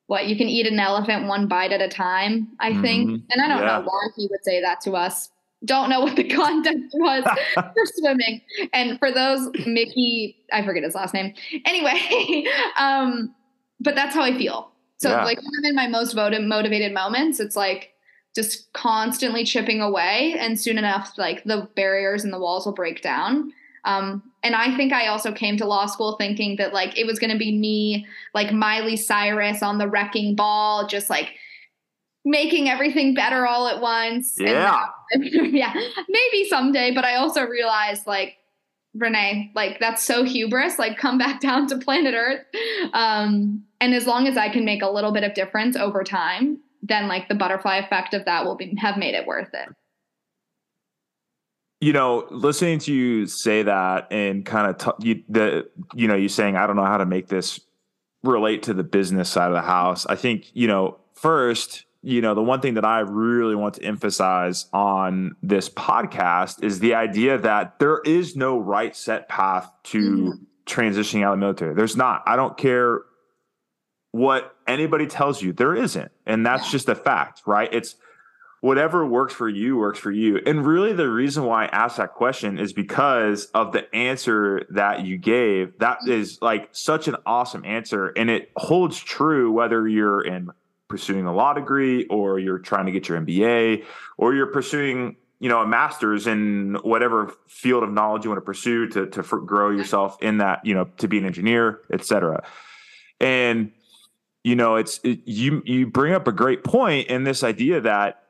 [0.07, 3.27] what you can eat an elephant one bite at a time i think mm-hmm.
[3.31, 3.79] and i don't yeah.
[3.79, 5.31] know why he would say that to us
[5.65, 8.41] don't know what the context was for swimming.
[8.73, 11.35] And for those, Mickey, I forget his last name.
[11.65, 12.47] Anyway,
[12.79, 13.35] um,
[13.81, 14.71] but that's how I feel.
[14.99, 15.25] So yeah.
[15.25, 17.93] like when I'm in my most motivated moments, it's like
[18.35, 23.03] just constantly chipping away, and soon enough, like the barriers and the walls will break
[23.03, 23.53] down.
[23.85, 27.19] Um, and I think I also came to law school thinking that like it was
[27.19, 31.35] going to be me, like Miley Cyrus on the wrecking ball, just like
[32.25, 34.35] making everything better all at once.
[34.39, 34.87] Yeah.
[35.15, 35.73] yeah.
[36.09, 38.37] Maybe someday, but I also realized like
[38.95, 40.79] Renee, like that's so hubris.
[40.79, 42.45] Like come back down to planet Earth.
[42.93, 46.59] Um, and as long as I can make a little bit of difference over time,
[46.83, 49.69] then like the butterfly effect of that will be have made it worth it.
[51.83, 56.17] You know, listening to you say that and kind of t- you, the you know
[56.17, 57.61] you saying I don't know how to make this
[58.23, 60.05] relate to the business side of the house.
[60.07, 63.85] I think you know first you know, the one thing that I really want to
[63.85, 69.99] emphasize on this podcast is the idea that there is no right set path to
[69.99, 70.31] mm-hmm.
[70.67, 71.75] transitioning out of the military.
[71.75, 72.23] There's not.
[72.27, 73.03] I don't care
[74.13, 76.11] what anybody tells you, there isn't.
[76.27, 76.73] And that's yeah.
[76.73, 77.69] just a fact, right?
[77.73, 77.97] It's
[78.61, 80.41] whatever works for you works for you.
[80.45, 85.05] And really, the reason why I asked that question is because of the answer that
[85.05, 85.79] you gave.
[85.79, 86.45] That mm-hmm.
[86.45, 88.09] like such an awesome answer.
[88.09, 90.51] And it holds true whether you're in
[90.91, 93.85] pursuing a law degree or you're trying to get your MBA
[94.19, 98.45] or you're pursuing you know a master's in whatever field of knowledge you want to
[98.45, 102.45] pursue to to grow yourself in that you know to be an engineer etc
[103.21, 103.73] and
[104.45, 108.21] you know it's it, you you bring up a great point in this idea that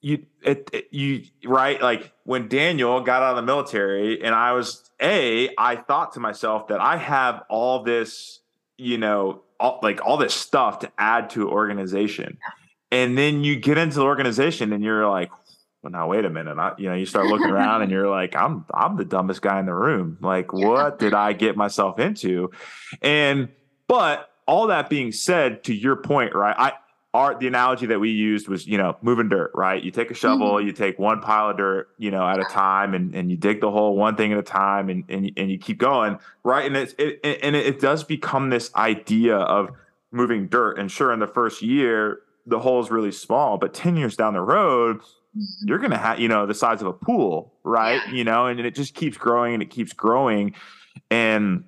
[0.00, 1.80] you it, it, you right?
[1.80, 6.20] Like when Daniel got out of the military and I was a I thought to
[6.20, 8.40] myself that I have all this
[8.76, 12.38] you know all, like all this stuff to add to an organization.
[12.90, 15.30] And then you get into the organization and you're like,
[15.82, 16.58] well, now wait a minute.
[16.58, 19.60] I, you know, you start looking around and you're like, I'm I'm the dumbest guy
[19.60, 20.18] in the room.
[20.20, 20.66] Like, yeah.
[20.66, 22.50] what did I get myself into?
[23.02, 23.48] And
[23.86, 26.56] but all that being said, to your point, right?
[26.58, 26.72] I
[27.14, 30.14] our the analogy that we used was you know moving dirt right you take a
[30.14, 30.66] shovel mm-hmm.
[30.66, 33.60] you take one pile of dirt you know at a time and, and you dig
[33.60, 36.76] the hole one thing at a time and and, and you keep going right and
[36.76, 39.70] it, it and it does become this idea of
[40.12, 43.96] moving dirt and sure in the first year the hole is really small but 10
[43.96, 45.40] years down the road mm-hmm.
[45.66, 48.12] you're gonna have you know the size of a pool right yeah.
[48.12, 50.54] you know and, and it just keeps growing and it keeps growing
[51.10, 51.64] and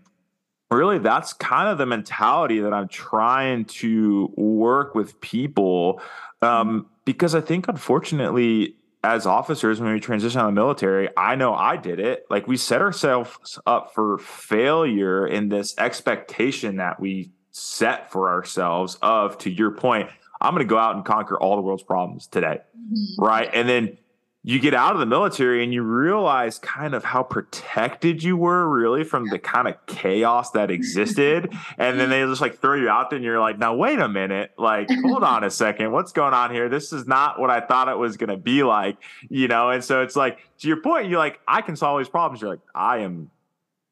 [0.70, 6.00] really that's kind of the mentality that I'm trying to work with people
[6.42, 11.35] um, because I think unfortunately as officers when we transition out of the military I
[11.35, 12.26] know I did it.
[12.30, 18.96] Like we set ourselves up for failure in this expectation that we set for ourselves
[19.02, 20.09] of to your point
[20.40, 23.22] I'm going to go out and conquer all the world's problems today mm-hmm.
[23.22, 23.50] right?
[23.52, 23.98] And then
[24.42, 28.66] you get out of the military and you realize kind of how protected you were
[28.66, 31.53] really from the kind of chaos that existed.
[31.76, 34.09] and then they just like throw you out there and you're like, now wait a
[34.09, 36.70] minute, like, hold on a second, what's going on here?
[36.70, 38.96] This is not what I thought it was gonna be like,
[39.29, 39.70] you know?
[39.70, 42.40] And so it's like, to your point, you're like, I can solve these problems.
[42.40, 43.31] You're like, I am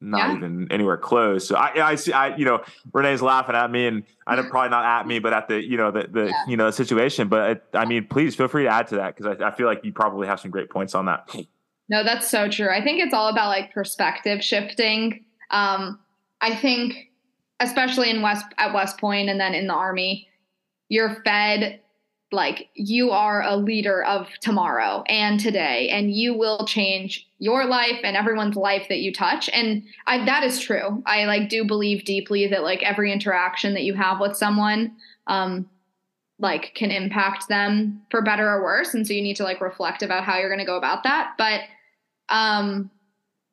[0.01, 0.37] not yeah.
[0.37, 1.47] even anywhere close.
[1.47, 4.71] So I, I see, I, you know, Renee's laughing at me, and I know probably
[4.71, 6.45] not at me, but at the, you know, the, the, yeah.
[6.47, 7.29] you know, situation.
[7.29, 9.67] But it, I mean, please feel free to add to that because I, I feel
[9.67, 11.29] like you probably have some great points on that.
[11.89, 12.71] No, that's so true.
[12.71, 15.25] I think it's all about like perspective shifting.
[15.51, 15.99] Um,
[16.41, 17.11] I think,
[17.61, 20.29] especially in West at West Point and then in the Army,
[20.89, 21.81] you're fed
[22.31, 28.01] like you are a leader of tomorrow and today and you will change your life
[28.05, 29.49] and everyone's life that you touch.
[29.51, 31.03] And I, that is true.
[31.07, 35.69] I like do believe deeply that like every interaction that you have with someone um
[36.41, 38.95] like can impact them for better or worse.
[38.95, 41.35] And so you need to like reflect about how you're going to go about that.
[41.39, 41.63] But
[42.29, 42.91] um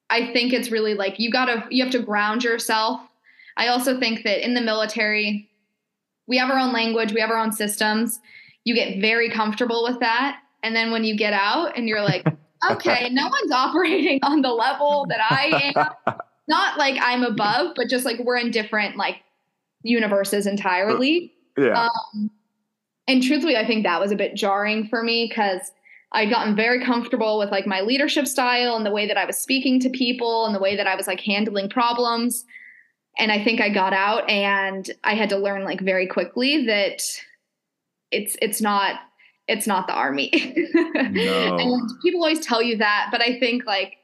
[0.10, 3.02] i think it's really like you gotta you have to ground yourself.
[3.58, 5.50] I also think that in the military
[6.28, 8.20] we have our own language we have our own systems
[8.66, 10.40] you get very comfortable with that.
[10.64, 12.26] And then when you get out and you're like,
[12.72, 16.16] okay, no one's operating on the level that I am.
[16.48, 19.18] not like I'm above, but just like we're in different like
[19.84, 21.34] universes entirely.
[21.58, 21.88] Yeah.
[21.88, 22.30] Um,
[23.08, 25.72] and truthfully, I think that was a bit jarring for me because
[26.12, 29.38] I'd gotten very comfortable with like my leadership style and the way that I was
[29.38, 32.46] speaking to people and the way that I was like handling problems.
[33.18, 37.02] And I think I got out and I had to learn like very quickly that
[38.12, 39.00] it's it's not
[39.48, 40.32] it's not the army.
[40.96, 41.58] No.
[41.58, 43.98] and people always tell you that, but I think like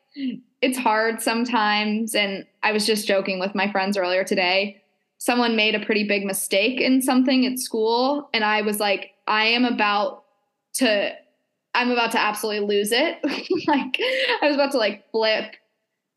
[0.61, 4.81] it's hard sometimes and I was just joking with my friends earlier today.
[5.17, 9.45] Someone made a pretty big mistake in something at school and I was like I
[9.45, 10.23] am about
[10.75, 11.13] to
[11.73, 13.17] I'm about to absolutely lose it.
[13.67, 13.99] like
[14.41, 15.55] I was about to like flip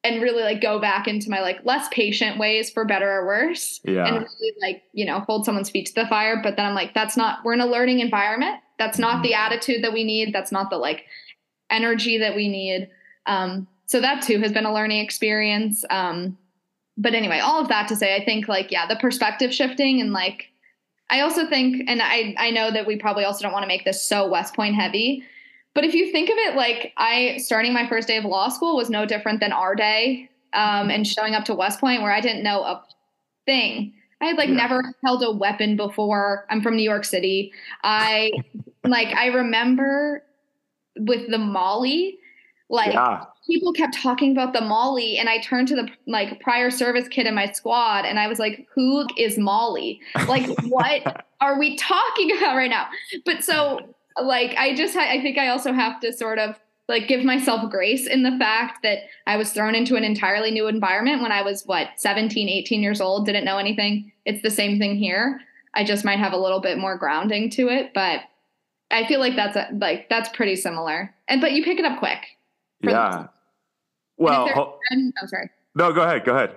[0.04, 3.80] and really like go back into my like less patient ways for better or worse.
[3.84, 4.06] Yeah.
[4.06, 6.40] And really like, you know, hold someone's feet to the fire.
[6.42, 8.60] But then I'm like, that's not we're in a learning environment.
[8.78, 10.34] That's not the attitude that we need.
[10.34, 11.06] That's not the like
[11.70, 12.90] energy that we need.
[13.26, 15.84] Um, so that too has been a learning experience.
[15.88, 16.36] Um,
[16.96, 20.12] but anyway, all of that to say, I think like, yeah, the perspective shifting and
[20.12, 20.50] like
[21.10, 23.84] I also think, and I I know that we probably also don't want to make
[23.84, 25.22] this so West Point heavy,
[25.74, 28.76] but if you think of it like I starting my first day of law school
[28.76, 32.20] was no different than our day um, and showing up to West Point where I
[32.20, 32.82] didn't know a
[33.46, 33.92] thing.
[34.20, 34.54] I had like Yeah.
[34.54, 36.46] never held a weapon before.
[36.48, 37.52] I'm from New York City.
[37.82, 38.30] I
[38.84, 40.22] like I remember
[40.96, 42.18] with the Molly,
[42.68, 43.24] like yeah.
[43.46, 47.26] people kept talking about the Molly, and I turned to the like prior service kid
[47.26, 50.00] in my squad, and I was like, "Who is Molly?
[50.28, 52.86] Like, what are we talking about right now?"
[53.24, 53.80] But so,
[54.22, 57.70] like, I just ha- I think I also have to sort of like give myself
[57.70, 61.42] grace in the fact that I was thrown into an entirely new environment when I
[61.42, 64.12] was what 17, 18 years old, didn't know anything.
[64.24, 65.40] It's the same thing here.
[65.74, 68.20] I just might have a little bit more grounding to it, but
[68.90, 71.12] I feel like that's a, like that's pretty similar.
[71.26, 72.20] And but you pick it up quick.
[72.82, 73.28] Yeah.
[74.18, 75.50] Well, ho- I'm, I'm sorry.
[75.74, 76.24] no, go ahead.
[76.24, 76.50] Go ahead.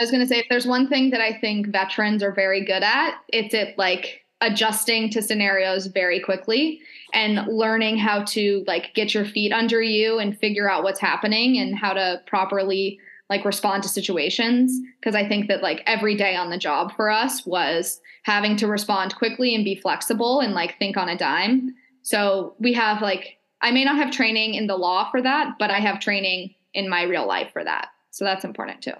[0.00, 2.64] I was going to say if there's one thing that I think veterans are very
[2.64, 6.80] good at, it's it like adjusting to scenarios very quickly
[7.12, 11.58] and learning how to like get your feet under you and figure out what's happening
[11.58, 12.98] and how to properly
[13.30, 17.10] like respond to situations because I think that like every day on the job for
[17.10, 21.74] us was having to respond quickly and be flexible and like think on a dime.
[22.02, 25.70] So we have like I may not have training in the law for that, but
[25.70, 27.88] I have training in my real life for that.
[28.10, 28.92] So that's important too.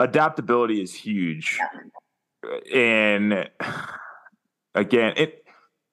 [0.00, 1.60] adaptability is huge
[2.74, 3.48] and
[4.74, 5.44] again it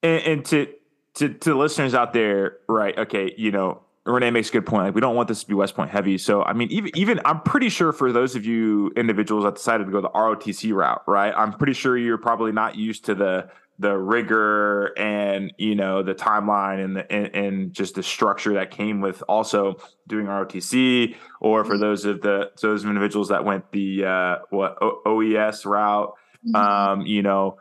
[0.03, 0.67] and, and to
[1.15, 4.95] to to listeners out there right okay you know renee makes a good point like
[4.95, 7.41] we don't want this to be west point heavy so i mean even even i'm
[7.41, 11.33] pretty sure for those of you individuals that decided to go the rotc route right
[11.35, 16.15] i'm pretty sure you're probably not used to the the rigor and you know the
[16.15, 19.75] timeline and the and, and just the structure that came with also
[20.07, 25.01] doing ROTC, or for those of the those individuals that went the uh, what o-
[25.05, 26.15] OCS route,
[26.55, 27.57] um, you know,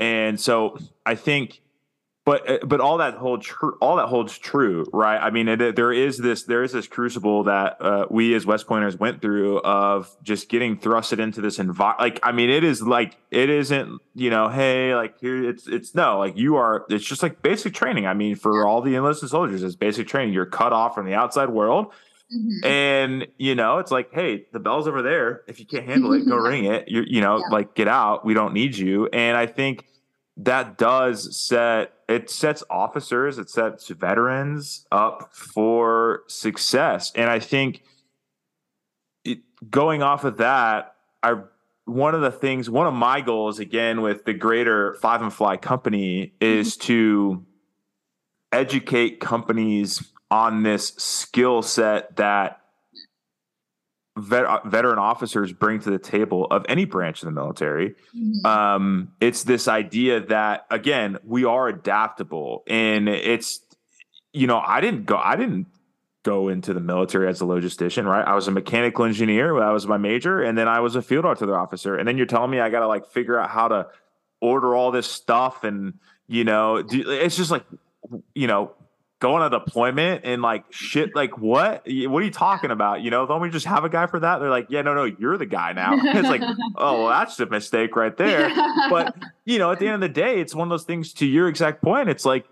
[0.00, 1.60] and so I think,
[2.24, 3.76] but but all that holds true.
[3.82, 5.18] All that holds true, right?
[5.18, 8.66] I mean, it, there is this there is this crucible that uh, we as West
[8.66, 12.00] Pointers went through of just getting thrusted into this environment.
[12.00, 15.94] Like, I mean, it is like it isn't you know, hey, like here it's it's
[15.94, 16.86] no, like you are.
[16.88, 18.06] It's just like basic training.
[18.06, 20.32] I mean, for all the enlisted soldiers, it's basic training.
[20.32, 21.92] You're cut off from the outside world.
[22.32, 22.64] Mhm.
[22.64, 25.42] And you know, it's like, hey, the bell's over there.
[25.48, 26.88] If you can't handle it, go ring it.
[26.88, 27.48] You you know, Yeah.
[27.50, 28.24] like get out.
[28.24, 29.06] We don't need you.
[29.12, 29.86] And I think
[30.36, 37.12] that does set it sets officers, it sets veterans up for success.
[37.14, 37.82] And I think
[39.24, 39.40] it,
[39.70, 41.34] going off of that, I
[41.84, 45.56] one of the things, one of my goals again with the greater Five and Fly
[45.56, 47.44] company is to
[48.52, 52.60] educate companies on this skill set that
[54.16, 57.94] vet, veteran officers bring to the table of any branch of the military.
[58.16, 58.46] Mhm.
[58.46, 63.60] Um, it's this idea that again we are adaptable, and it's
[64.32, 65.66] you know I didn't go I didn't
[66.22, 68.26] go into the military as a logistician, right?
[68.26, 71.24] I was a mechanical engineer, that was my major, and then I was a field
[71.24, 71.96] artillery officer.
[71.96, 73.86] And then you're telling me I got to like figure out how to
[74.42, 75.94] order all this stuff, and
[76.28, 77.64] you know, do, it's just like
[78.34, 78.72] you know
[79.20, 81.82] go on a deployment and like shit like what?
[81.86, 83.02] What are you talking about?
[83.02, 84.38] You know don't we just have a guy for that?
[84.38, 85.92] They're like yeah no no you're the guy now.
[86.14, 86.42] It's like
[86.76, 88.50] oh well that's a mistake right there.
[88.88, 89.14] But
[89.44, 91.48] you know at the end of the day it's one of those things to your
[91.48, 92.46] exact point it's like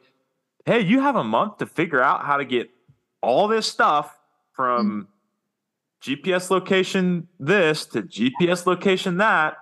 [0.66, 2.70] hey you have a month to figure out how to get
[3.22, 4.16] all this stuff
[4.52, 5.08] from
[6.02, 9.56] gps location this to gps location that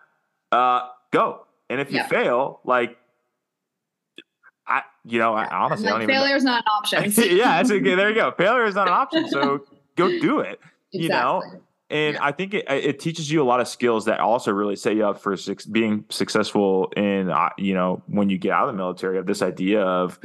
[0.53, 0.81] uh
[1.13, 1.47] go.
[1.71, 2.07] And if you Yeah.
[2.09, 2.97] fail like
[5.07, 7.05] you know i honestly like don't even failure is not an option.
[7.37, 7.95] yeah, it's okay.
[7.95, 8.33] There you go.
[8.33, 9.29] Failure is not an option.
[9.29, 9.65] So
[9.97, 10.61] go do it.
[10.93, 11.43] You know?
[11.89, 12.25] And yeah.
[12.25, 15.07] I think it, it teaches you a lot of skills that also really set you
[15.07, 15.37] up for
[15.71, 19.19] being successful in, uh, you know, when you get out of the military.
[19.19, 20.19] Of this idea of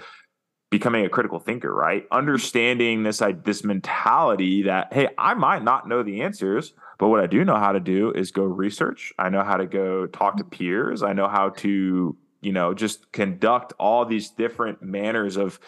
[0.72, 2.08] becoming a critical thinker, right?
[2.12, 7.28] Understanding this this mentality that hey, I might not know the answers, but what I
[7.28, 9.14] do know how to do is go research.
[9.20, 11.04] I know how to go talk to peers.
[11.04, 15.60] I know how to, you know, just conduct all these different manners of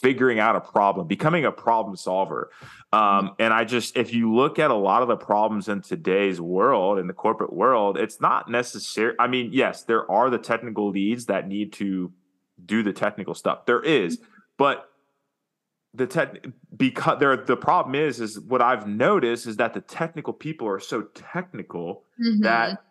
[0.00, 2.50] figuring out a problem, becoming a problem solver.
[2.92, 6.40] Um, and I just, if you look at a lot of the problems in today's
[6.40, 9.14] world, in the corporate world, it's not necessary.
[9.18, 12.12] I mean, yes, there are the technical leads that need to
[12.64, 13.66] do the technical stuff.
[13.66, 14.18] There is,
[14.58, 14.88] but
[15.94, 16.46] the tech
[16.76, 20.80] because there the problem is is what I've noticed is that the technical people are
[20.80, 22.42] so technical mm-hmm.
[22.42, 22.82] that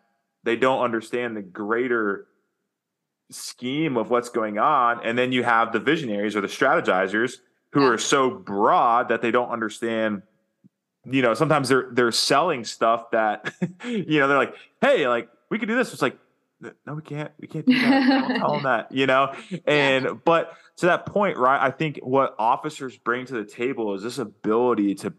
[0.44, 2.28] they don't understand the greater
[3.32, 7.38] scheme of what's going on and then you have the visionaries or the strategizers
[7.72, 7.90] who yeah.
[7.90, 10.22] are so broad that they don't understand
[11.06, 13.54] you know sometimes they're they're selling stuff that
[13.86, 16.18] you know they're like hey like we could do this it's like
[16.86, 19.34] no we can't we can't do that don't tell them that you know
[19.66, 20.14] and yeah.
[20.24, 24.18] but to that point right i think what officers bring to the table is this
[24.18, 25.14] ability to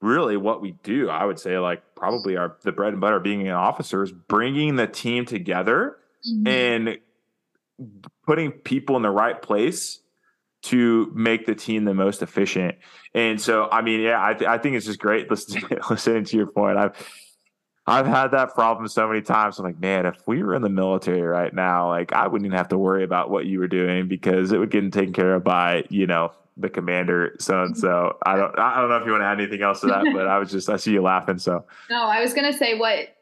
[0.00, 3.46] really what we do i would say like probably our the bread and butter being
[3.48, 5.96] an officer is bringing the team together
[6.28, 6.46] mm-hmm.
[6.46, 6.98] and
[8.26, 10.00] putting people in the right place
[10.62, 12.76] to make the team the most efficient.
[13.14, 16.36] And so, I mean, yeah, I, th- I think it's just great listening, listening to
[16.36, 16.76] your point.
[16.78, 16.92] I've,
[17.86, 19.58] I've had that problem so many times.
[19.58, 22.56] I'm like, man, if we were in the military right now, like I wouldn't even
[22.56, 25.44] have to worry about what you were doing because it would get taken care of
[25.44, 28.16] by, you know, the commander, so and so.
[28.24, 30.26] I don't, I don't know if you want to add anything else to that, but
[30.26, 31.38] I was just, I see you laughing.
[31.38, 33.14] So, no, I was to say what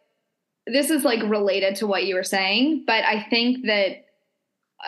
[0.67, 4.04] this is like related to what you were saying, but I think that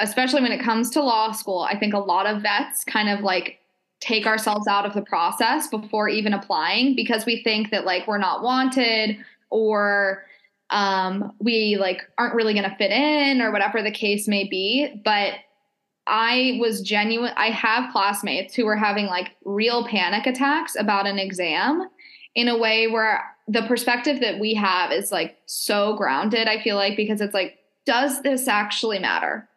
[0.00, 3.20] especially when it comes to law school, I think a lot of vets kind of
[3.20, 3.58] like
[4.00, 8.18] take ourselves out of the process before even applying because we think that like we're
[8.18, 9.16] not wanted
[9.50, 10.24] or
[10.70, 15.00] um, we like aren't really going to fit in or whatever the case may be.
[15.04, 15.34] But
[16.06, 17.32] I was genuine.
[17.36, 21.88] I have classmates who were having like real panic attacks about an exam
[22.34, 26.48] in a way where the perspective that we have is like so grounded.
[26.48, 29.48] I feel like because it's like, does this actually matter?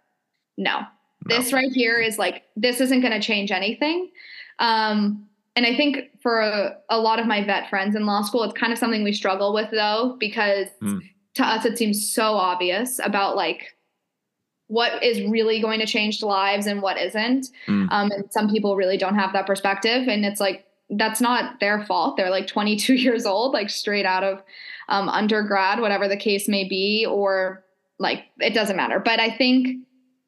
[0.60, 0.82] No,
[1.26, 1.38] no.
[1.38, 4.12] this right here is like this isn't going to change anything
[4.60, 8.43] um, and i think for a, a, lot of my vet friends in law school
[8.43, 10.99] it's kind of something we struggle with though because mm.
[11.34, 13.76] to us it seems so obvious about like
[14.68, 17.88] what is really going to change lives and what isn't mm.
[17.91, 21.86] um, and some people really don't have that perspective and it's like that's not their
[21.86, 24.43] fault they're like 22 years old like straight out of
[24.89, 27.64] um, undergrad whatever the case may be or
[27.99, 29.78] like it doesn't matter but i think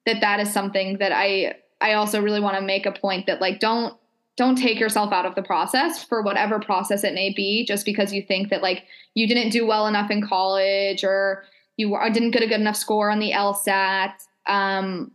[0.05, 3.41] that that is something that I I also really want to make a point that
[3.41, 3.95] like don't
[4.37, 8.13] don't take yourself out of the process for whatever process it may be just because
[8.13, 11.43] you think that like you didn't do well enough in college or
[11.77, 14.13] you didn't get a good enough score on the LSAT.
[14.47, 15.11] Um,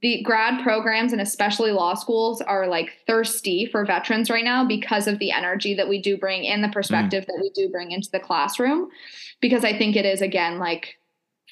[0.00, 5.06] the grad programs and especially law schools are like thirsty for veterans right now because
[5.06, 7.26] of the energy that we do bring and the perspective mm.
[7.26, 8.88] that we do bring into the classroom
[9.40, 10.98] because i think it is again like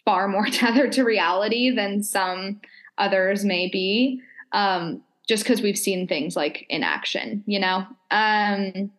[0.04, 2.60] far more tethered to reality than some
[2.98, 4.20] others may be.
[4.52, 7.86] Um, just because we've seen things like in action, you know.
[8.10, 8.90] Um,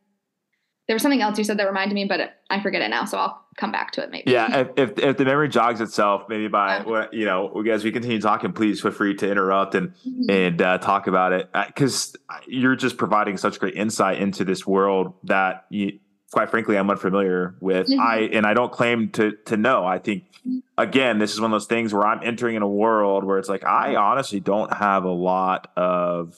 [0.88, 3.18] there was something else you said that reminded me, but I forget it now, so
[3.18, 4.32] I'll come back to it maybe.
[4.32, 7.08] Yeah, if if, if the memory jogs itself, maybe by yeah.
[7.12, 10.30] you know, as we continue talking, please feel free to interrupt and mm-hmm.
[10.30, 12.16] and uh, talk about it because
[12.48, 16.00] you're just providing such great insight into this world that you,
[16.32, 17.88] quite frankly I'm unfamiliar with.
[17.88, 18.00] Mm-hmm.
[18.00, 19.86] I and I don't claim to to know.
[19.86, 20.60] I think mm-hmm.
[20.78, 23.50] again, this is one of those things where I'm entering in a world where it's
[23.50, 26.38] like I honestly don't have a lot of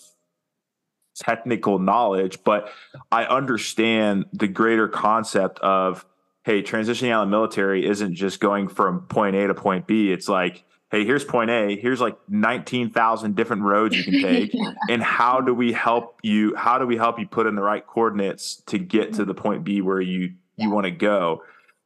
[1.15, 2.69] technical knowledge, but
[3.11, 6.05] I understand the greater concept of
[6.43, 10.13] hey, transitioning out of the military isn't just going from point A to point B.
[10.13, 14.53] It's like hey, here's point A, here's like 19,000 different roads you can take.
[14.53, 14.73] yeah.
[14.89, 16.55] And how do we help you?
[16.55, 19.63] How do we help you put in the right coordinates to get to the point
[19.63, 21.43] B where you, you want to go?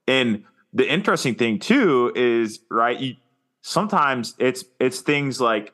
[0.07, 0.43] And
[0.73, 3.15] the interesting thing too is, right, you,
[3.61, 5.73] sometimes it's, it's things like,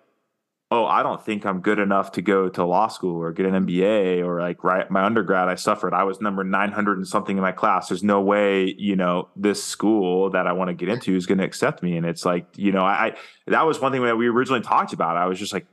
[0.70, 3.66] oh, I don't think I'm good enough to go to law school or get an
[3.66, 5.94] MBA or like right my undergrad I suffered.
[5.94, 7.88] I was number 900 and something in my class.
[7.88, 11.38] There's no way, you know, this school that I want to get into is going
[11.38, 11.96] to accept me.
[11.96, 13.16] And it's like, you know, I,
[13.48, 15.16] that was one thing that we originally talked about.
[15.16, 15.68] I was just like,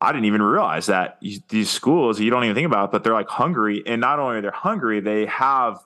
[0.00, 3.28] I didn't even realize that these schools you don't even think about, but they're like
[3.28, 3.82] hungry.
[3.86, 5.78] And not only are they hungry, they have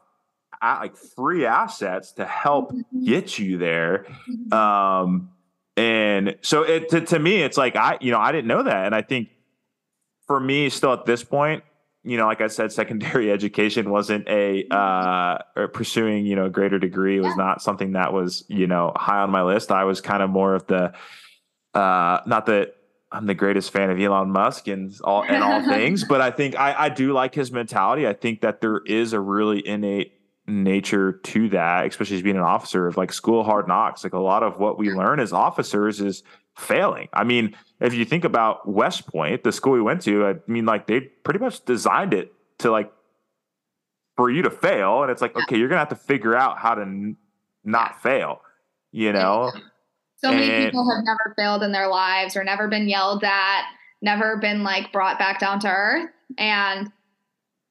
[0.63, 3.05] like free assets to help mm-hmm.
[3.05, 4.07] get you there.
[4.29, 4.55] Mm-hmm.
[4.55, 5.31] Um,
[5.77, 8.87] and so it to, to me, it's like I, you know, I didn't know that.
[8.87, 9.29] And I think
[10.27, 11.65] for me, still at this point,
[12.05, 15.39] you know, like I said, secondary education wasn't a uh,
[15.73, 17.45] pursuing, you know, a greater degree was yeah.
[17.45, 19.73] not something that was, you know, high on my list.
[19.73, 20.93] I was kind of more of the,
[21.75, 22.77] uh, not that
[23.11, 26.57] I'm the greatest fan of Elon Musk and all and all things, but I think
[26.57, 28.07] I, I do like his mentality.
[28.07, 30.14] I think that there is a really innate
[30.47, 34.05] nature to that, especially as being an officer of like school hard knocks.
[34.05, 36.23] Like a lot of what we learn as officers is
[36.57, 37.09] failing.
[37.13, 40.67] I mean, if you think about West Point, the school we went to, I mean,
[40.67, 42.93] like they pretty much designed it to like
[44.17, 46.75] for you to fail, and it's like, okay, you're gonna have to figure out how
[46.75, 47.17] to n-
[47.65, 48.43] not fail.
[48.93, 49.51] You know.
[50.19, 53.65] So many and, people have never failed in their lives, or never been yelled at,
[54.01, 56.93] never been like brought back down to earth, and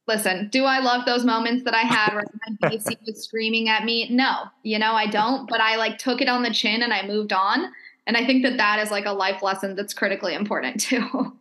[0.08, 2.26] listen, do I love those moments that I had where
[2.62, 4.10] my BC was screaming at me?
[4.10, 7.06] No, you know, I don't, but I like took it on the chin and I
[7.06, 7.72] moved on.
[8.06, 11.38] And I think that that is like a life lesson that's critically important too.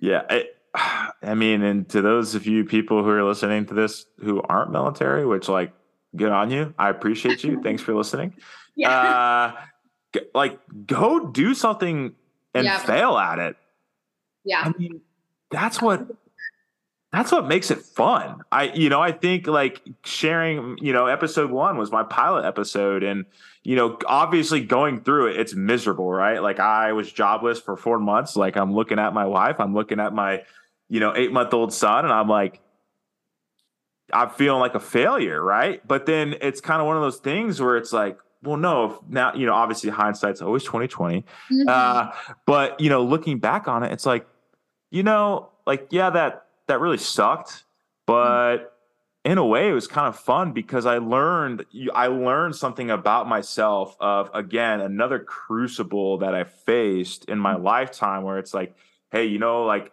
[0.00, 0.22] yeah.
[0.28, 0.46] I,
[1.22, 4.72] I mean, and to those of you people who are listening to this who aren't
[4.72, 5.72] military, which like,
[6.16, 6.74] good on you.
[6.78, 7.62] I appreciate you.
[7.62, 8.34] Thanks for listening.
[8.76, 8.90] Yeah.
[8.90, 12.16] Uh, like go do something
[12.54, 12.78] and yeah.
[12.78, 13.56] fail at it.
[14.44, 14.62] Yeah.
[14.64, 15.00] I mean,
[15.52, 16.08] that's what
[17.14, 18.42] that's what makes it fun.
[18.50, 23.04] I, you know, I think like sharing, you know, episode one was my pilot episode.
[23.04, 23.24] And,
[23.62, 26.42] you know, obviously going through it, it's miserable, right?
[26.42, 28.34] Like I was jobless for four months.
[28.34, 30.42] Like I'm looking at my wife, I'm looking at my,
[30.88, 32.60] you know, eight month old son, and I'm like,
[34.12, 35.86] I'm feeling like a failure, right?
[35.86, 39.34] But then it's kind of one of those things where it's like, well, no, now,
[39.34, 41.20] you know, obviously hindsight's always 2020.
[41.20, 41.68] Mm-hmm.
[41.68, 42.12] Uh,
[42.44, 44.26] but, you know, looking back on it, it's like,
[44.90, 47.64] you know, like, yeah, that that really sucked,
[48.06, 48.74] but
[49.24, 53.26] in a way it was kind of fun because I learned I learned something about
[53.26, 58.76] myself of again another crucible that I faced in my lifetime where it's like
[59.10, 59.92] hey you know like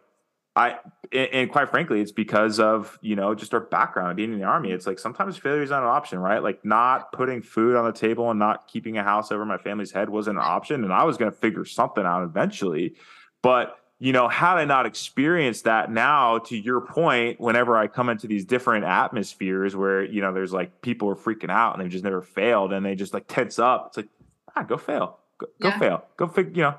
[0.54, 0.80] I
[1.14, 4.72] and quite frankly it's because of you know just our background being in the army.
[4.72, 6.44] It's like sometimes failure is not an option right?
[6.44, 9.92] Like not putting food on the table and not keeping a house over my family's
[9.92, 12.96] head wasn't an option and I was going to figure something out eventually.
[13.42, 18.10] But you know, had I not experienced that now, to your point, whenever I come
[18.10, 21.92] into these different atmospheres where, you know, there's like people are freaking out and they've
[21.92, 24.08] just never failed and they just like tense up, it's like,
[24.56, 25.20] ah, go fail.
[25.38, 25.78] Go, go yeah.
[25.78, 26.06] fail.
[26.18, 26.76] Go figure, you know.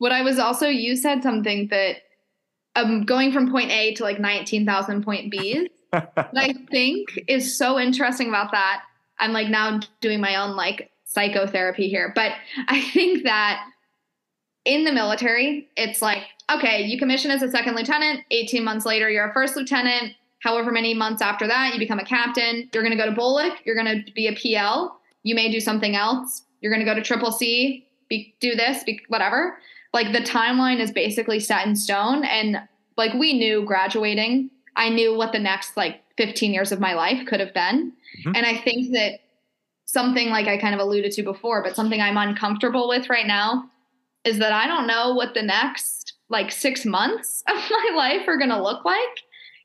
[0.00, 1.98] What I was also, you said something that
[2.74, 7.78] um, going from point A to like 19,000 point B's, that I think is so
[7.78, 8.82] interesting about that.
[9.20, 12.32] I'm like now doing my own like psychotherapy here, but
[12.66, 13.64] I think that
[14.68, 16.22] in the military, it's like,
[16.54, 18.20] okay, you commission as a second lieutenant.
[18.30, 20.12] 18 months later, you're a first lieutenant.
[20.40, 22.68] However many months after that, you become a captain.
[22.72, 23.56] You're going to go to BOLC.
[23.64, 25.00] You're going to be a PL.
[25.22, 26.42] You may do something else.
[26.60, 29.58] You're going to go to Triple C, be, do this, be, whatever.
[29.94, 32.24] Like the timeline is basically set in stone.
[32.24, 32.58] And
[32.98, 37.26] like we knew graduating, I knew what the next like 15 years of my life
[37.26, 37.92] could have been.
[38.20, 38.32] Mm-hmm.
[38.36, 39.20] And I think that
[39.86, 43.70] something like I kind of alluded to before, but something I'm uncomfortable with right now
[44.28, 48.36] is that I don't know what the next like six months of my life are
[48.36, 49.22] going to look like.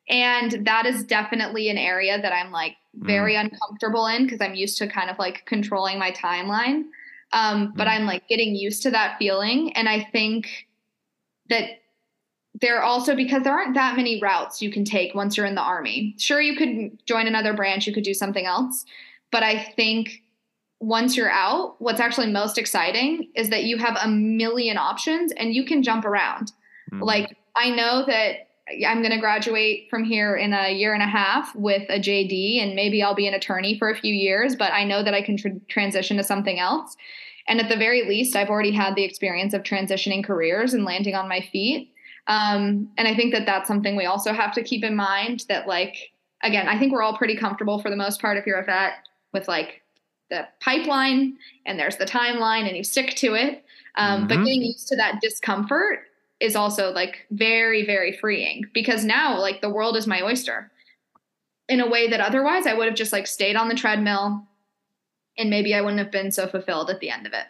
[0.09, 3.41] And that is definitely an area that I'm like very mm.
[3.41, 6.86] uncomfortable in because I'm used to kind of like controlling my timeline.
[7.32, 7.91] Um, but mm.
[7.91, 9.74] I'm like getting used to that feeling.
[9.74, 10.68] And I think
[11.49, 11.82] that
[12.61, 15.61] there also because there aren't that many routes you can take once you're in the
[15.61, 16.16] army.
[16.18, 18.86] Sure, you could join another branch, you could do something else.
[19.32, 20.23] But I think
[20.84, 25.54] once you're out, what's actually most exciting is that you have a million options and
[25.54, 26.52] you can jump around.
[26.92, 27.04] Mm-hmm.
[27.04, 28.50] Like, I know that
[28.86, 32.62] I'm going to graduate from here in a year and a half with a JD,
[32.62, 35.22] and maybe I'll be an attorney for a few years, but I know that I
[35.22, 36.98] can tr- transition to something else.
[37.48, 41.16] And at the very least, I've already had the experience of transitioning careers and landing
[41.16, 41.94] on my feet.
[42.28, 45.66] Um, and I think that that's something we also have to keep in mind that,
[45.66, 45.96] like,
[46.42, 48.94] again, I think we're all pretty comfortable for the most part if you're a vet
[49.34, 49.83] with like
[50.30, 53.64] the pipeline and there's the timeline and you stick to it.
[53.96, 54.28] Um, mm-hmm.
[54.28, 56.00] But getting used to that discomfort
[56.40, 60.72] is also like very, very freeing because now like the world is my oyster
[61.70, 64.46] in a way that otherwise I would have just like stayed on the treadmill
[65.38, 67.46] and maybe I wouldn't have been so fulfilled at the end of it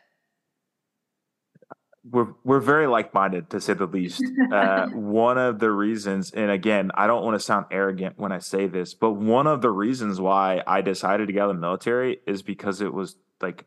[2.10, 4.24] we're we're very like-minded to say the least.
[4.54, 8.38] Uh, one of the reasons, and again, I don't want to sound arrogant when I
[8.38, 11.62] say this, but one of the reasons why I decided to get out of the
[11.62, 13.66] military is because it was like,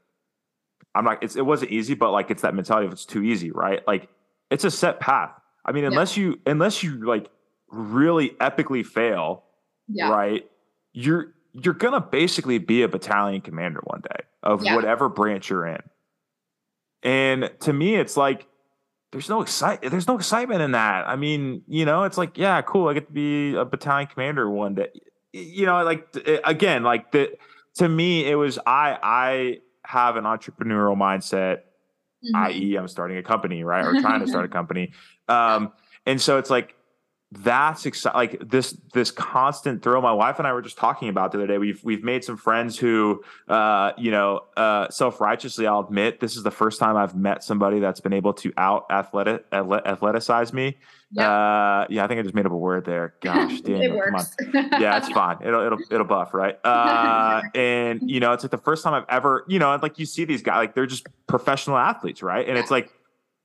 [0.94, 1.24] I'm not.
[1.24, 3.84] It's, it wasn't easy, but like it's that mentality of it's too easy, right?
[3.86, 4.08] Like
[4.50, 5.32] it's a set path.
[5.64, 6.24] I mean, unless yeah.
[6.24, 7.28] you unless you like
[7.68, 9.44] really epically fail,
[9.88, 10.10] yeah.
[10.10, 10.48] right?
[10.92, 14.76] You're you're gonna basically be a battalion commander one day of yeah.
[14.76, 15.80] whatever branch you're in.
[17.02, 18.46] And to me, it's like
[19.12, 21.08] there's no excite there's no excitement in that.
[21.08, 22.88] I mean, you know, it's like, yeah, cool.
[22.88, 24.88] I get to be a battalion commander one day.
[25.32, 27.36] You know, like again, like the
[27.76, 31.58] to me, it was I I have an entrepreneurial mindset,
[32.24, 32.36] mm-hmm.
[32.36, 33.84] i.e., I'm starting a company, right?
[33.84, 34.92] Or trying to start a company.
[35.28, 35.72] Um,
[36.04, 36.74] and so it's like
[37.32, 41.32] that's exciting like this this constant thrill my wife and i were just talking about
[41.32, 41.58] the other day.
[41.58, 46.44] We've we've made some friends who uh you know uh self-righteously i'll admit this is
[46.44, 50.76] the first time i've met somebody that's been able to out athletic athleticize me.
[51.10, 51.28] Yeah.
[51.28, 53.14] uh yeah i think i just made up a word there.
[53.20, 54.36] Gosh damn it works.
[54.54, 55.38] yeah it's fine.
[55.44, 56.56] It'll it'll it'll buff right?
[56.64, 60.06] Uh and you know it's like the first time i've ever you know like you
[60.06, 62.48] see these guys like they're just professional athletes right?
[62.48, 62.92] And it's like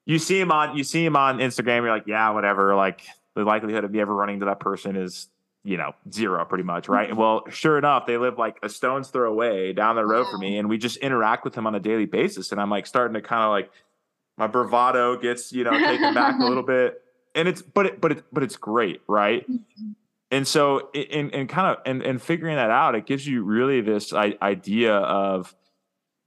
[0.05, 3.03] you see him on you see him on instagram you're like yeah whatever like
[3.35, 5.29] the likelihood of me ever running to that person is
[5.63, 7.09] you know zero pretty much right?
[7.09, 10.31] And well sure enough they live like a stone's throw away down the road wow.
[10.31, 12.87] from me and we just interact with them on a daily basis and i'm like
[12.87, 13.69] starting to kind of like
[14.41, 17.01] my bravado gets you know taken back a little bit.
[17.35, 19.47] And it's but it but it but it's great right?
[19.49, 19.91] Mm-hmm.
[20.31, 23.81] and so in in kind of and and figuring that out it gives you really
[23.81, 25.55] this idea of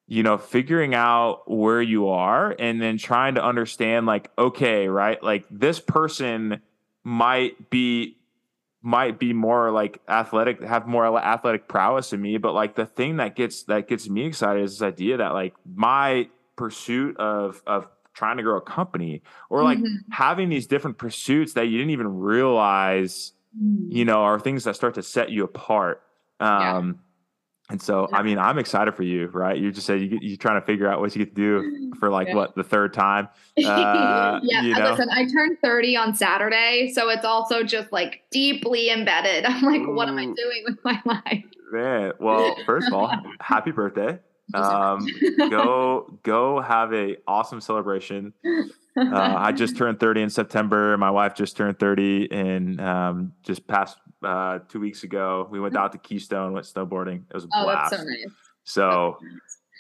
[0.07, 5.23] you know figuring out where you are and then trying to understand like okay right?
[5.23, 6.63] Like this person
[7.05, 8.17] might be
[8.83, 13.17] might be more like athletic have more athletic prowess in me but like the thing
[13.17, 17.87] that gets that gets me excited is this idea that like my pursuit of of
[18.13, 20.13] trying to grow a company or like mm-hmm.
[20.13, 23.87] having these different pursuits that you didn't even realize mm.
[23.91, 26.03] you know are things that start to set you apart
[26.41, 27.01] um
[27.71, 28.19] and so, yeah.
[28.19, 29.57] I mean, I'm excited for you, right?
[29.57, 32.11] You just said you, you're trying to figure out what you get to do for
[32.11, 32.35] like yeah.
[32.35, 33.29] what the third time.
[33.65, 34.91] Uh, yeah, you know?
[34.91, 39.45] listen, I turned 30 on Saturday, so it's also just like deeply embedded.
[39.47, 39.95] I'm like, Ooh.
[39.95, 41.45] what am I doing with my life?
[41.73, 44.19] Man, well, first of all, happy birthday.
[44.53, 45.07] Um,
[45.39, 48.35] go go have a awesome celebration.
[48.97, 50.97] Uh, I just turned 30 in September.
[50.99, 55.47] My wife just turned 30 in um, just past uh, two weeks ago.
[55.51, 57.23] We went out to Keystone, went snowboarding.
[57.29, 57.91] It was a oh, blast.
[57.91, 58.27] So nice.
[58.65, 59.19] So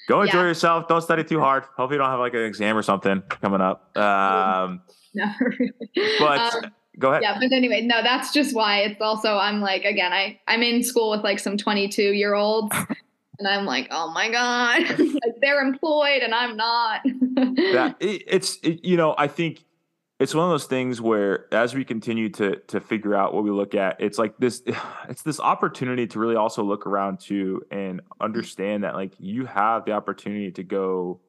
[0.08, 0.48] go enjoy yeah.
[0.48, 0.88] yourself.
[0.88, 1.64] Don't study too hard.
[1.76, 3.96] Hope you don't have like an exam or something coming up.
[3.96, 4.82] Um,
[5.14, 5.72] no, really.
[6.18, 7.22] But um, go ahead.
[7.22, 10.82] Yeah, but anyway, no, that's just why it's also I'm like again, I I'm in
[10.82, 12.74] school with like some 22 year olds.
[13.38, 17.00] and I'm like, oh my god, like they're employed and I'm not.
[17.56, 19.64] yeah, it, it's it, you know I think
[20.24, 23.50] it's one of those things where as we continue to to figure out what we
[23.50, 24.62] look at it's like this
[25.08, 29.84] it's this opportunity to really also look around too and understand that like you have
[29.84, 31.20] the opportunity to go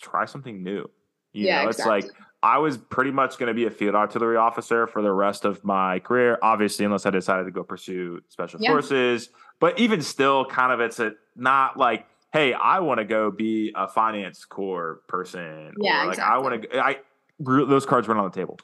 [0.00, 0.90] try something new
[1.32, 1.98] you yeah, know exactly.
[1.98, 5.12] it's like i was pretty much going to be a field artillery officer for the
[5.12, 8.70] rest of my career obviously unless i decided to go pursue special yeah.
[8.72, 9.28] forces
[9.60, 13.72] but even still kind of it's a not like hey i want to go be
[13.76, 16.34] a finance corps person yeah or like exactly.
[16.34, 16.96] i want to i
[17.40, 18.58] those cards weren't on the table,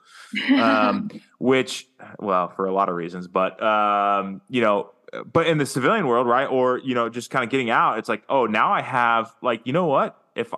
[0.60, 4.90] um, which, well, for a lot of reasons, but um, you know,
[5.32, 8.08] but in the civilian world, right, or you know, just kind of getting out, it's
[8.08, 10.20] like, oh, now I have, like, you know what?
[10.34, 10.52] If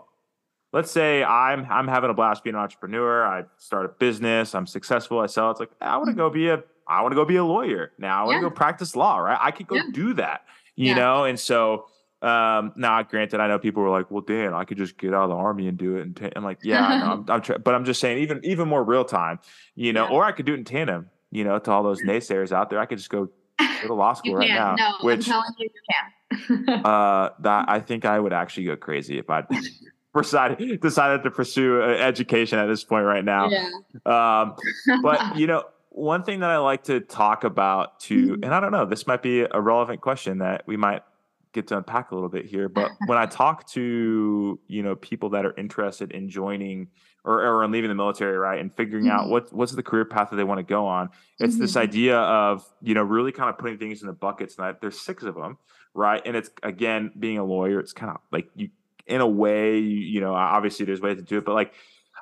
[0.73, 4.67] let's say I'm I'm having a blast being an entrepreneur, I start a business, I'm
[4.67, 5.51] successful, I sell.
[5.51, 7.93] It's like I want to go be a I want to go be a lawyer
[7.99, 8.23] now.
[8.23, 8.49] I want to yeah.
[8.49, 9.39] go practice law, right?
[9.41, 9.83] I could go yeah.
[9.93, 10.43] do that,
[10.75, 10.95] you yeah.
[10.95, 11.87] know, and so
[12.21, 15.25] um, now, granted, I know people were like, "Well, Dan, I could just get out
[15.25, 16.31] of the army and do it." And ta-.
[16.35, 19.05] I'm like, "Yeah, I I'm, I'm tra- but I'm just saying, even even more real
[19.05, 19.39] time,
[19.77, 20.13] you know, yeah.
[20.13, 22.81] or I could do it in tandem, you know, to all those naysayers out there.
[22.81, 24.75] I could just go go to law school right now.
[24.75, 26.85] No, which, I'm telling you, you can.
[26.85, 29.45] uh, that I think I would actually go crazy if I
[30.17, 33.49] decided decided to pursue education at this point right now.
[33.49, 33.71] Yeah.
[34.05, 34.57] Um,
[35.03, 38.45] but you know, one thing that I like to talk about too, mm-hmm.
[38.45, 41.03] and I don't know, this might be a relevant question that we might
[41.61, 42.69] get to unpack a little bit here.
[42.79, 46.89] But when I talk to you know people that are interested in joining
[47.25, 49.19] or, or in leaving the military, right, and figuring mm-hmm.
[49.19, 51.63] out what what's the career path that they want to go on, it's mm-hmm.
[51.63, 54.57] this idea of you know really kind of putting things in the buckets.
[54.57, 55.59] And that there's six of them,
[55.95, 56.23] right?
[56.25, 58.71] And it's again being a lawyer, it's kind of like you
[59.07, 61.73] in a way, you, you know, obviously there's ways to do it, but like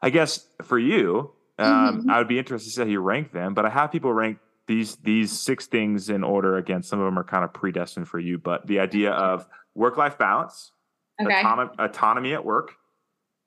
[0.02, 2.10] I guess for you, um, mm-hmm.
[2.10, 3.54] I would be interested to see how you rank them.
[3.54, 7.18] But I have people rank these these six things in order again some of them
[7.18, 10.72] are kind of predestined for you but the idea of work life balance
[11.20, 11.40] okay.
[11.40, 12.72] autonomy, autonomy at work.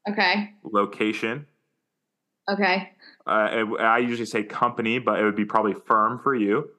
[0.10, 0.52] Okay.
[0.64, 1.46] Location.
[2.50, 2.90] Okay.
[3.28, 6.70] Uh, i usually say company but it would be probably firm for you.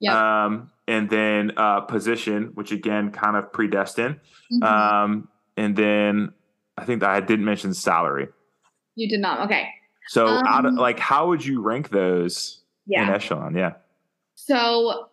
[0.00, 4.20] Yeah um, and then uh, position which again kind of predestined.
[4.52, 4.62] Mm-hmm.
[4.62, 6.32] um, and then
[6.78, 8.28] i think that i didn't mention salary.
[8.94, 9.46] You did not.
[9.46, 9.68] Okay.
[10.08, 13.08] So um, out of, like how would you rank those yeah.
[13.08, 13.56] in echelon.
[13.56, 13.74] Yeah.
[14.34, 15.08] So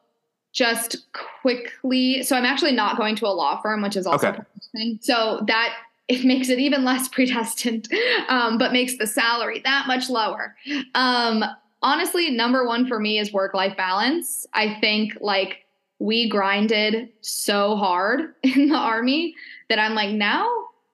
[0.51, 1.05] just
[1.41, 4.39] quickly, so I'm actually not going to a law firm, which is also okay.
[4.39, 4.99] interesting.
[5.01, 5.74] So that
[6.07, 7.88] it makes it even less predestined,
[8.28, 10.55] um, but makes the salary that much lower.
[10.95, 11.43] Um,
[11.82, 14.45] honestly, number one for me is work life balance.
[14.53, 15.65] I think like
[15.99, 19.36] we grinded so hard in the army
[19.70, 20.49] that I'm like, now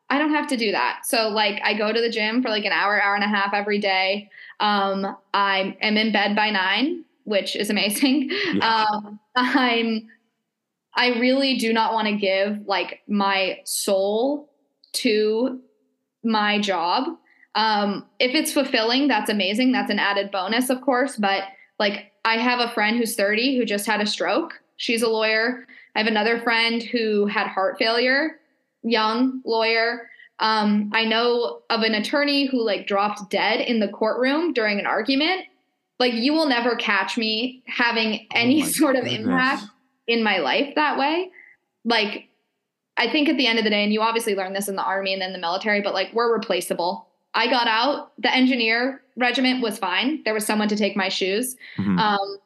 [0.09, 1.01] I don't have to do that.
[1.05, 3.53] So like I go to the gym for like an hour, hour and a half
[3.53, 4.29] every day.
[4.59, 8.29] Um, I am in bed by nine, which is amazing.
[8.53, 8.85] Yeah.
[8.85, 10.07] Um, I'm
[10.95, 14.49] I really do not want to give like my soul
[14.93, 15.59] to
[16.23, 17.09] my job.
[17.53, 19.71] Um, if it's fulfilling, that's amazing.
[19.71, 21.17] That's an added bonus, of course.
[21.17, 21.43] But
[21.79, 24.53] like, I have a friend who's 30 who just had a stroke.
[24.77, 25.65] She's a lawyer.
[25.95, 28.39] I have another friend who had heart failure,
[28.83, 30.09] young lawyer.
[30.39, 34.85] Um, I know of an attorney who like dropped dead in the courtroom during an
[34.85, 35.41] argument.
[35.97, 39.21] Like, you will never catch me having any oh sort of goodness.
[39.21, 39.63] impact
[40.07, 41.31] in my life that way.
[41.85, 42.27] Like,
[42.97, 44.83] I think at the end of the day, and you obviously learned this in the
[44.83, 47.07] army and then the military, but like we're replaceable.
[47.33, 48.11] I got out.
[48.17, 50.21] The engineer regiment was fine.
[50.23, 51.55] There was someone to take my shoes.
[51.77, 51.99] Mm-hmm.
[51.99, 52.37] Um,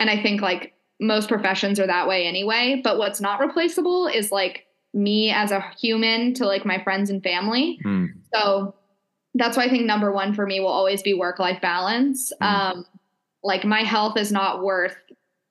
[0.00, 2.80] and I think like most professions are that way anyway.
[2.82, 7.22] But what's not replaceable is like me as a human to like my friends and
[7.22, 7.80] family.
[7.84, 8.08] Mm.
[8.34, 8.74] So
[9.34, 12.32] that's why I think number one for me will always be work life balance.
[12.42, 12.46] Mm.
[12.46, 12.86] Um,
[13.42, 14.96] like my health is not worth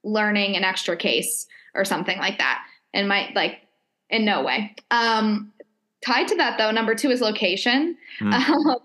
[0.03, 2.63] learning an extra case or something like that.
[2.93, 3.59] And my like
[4.09, 4.75] in no way.
[4.91, 5.51] Um,
[6.05, 7.97] tied to that though, number two is location.
[8.19, 8.31] Mm.
[8.51, 8.77] Um,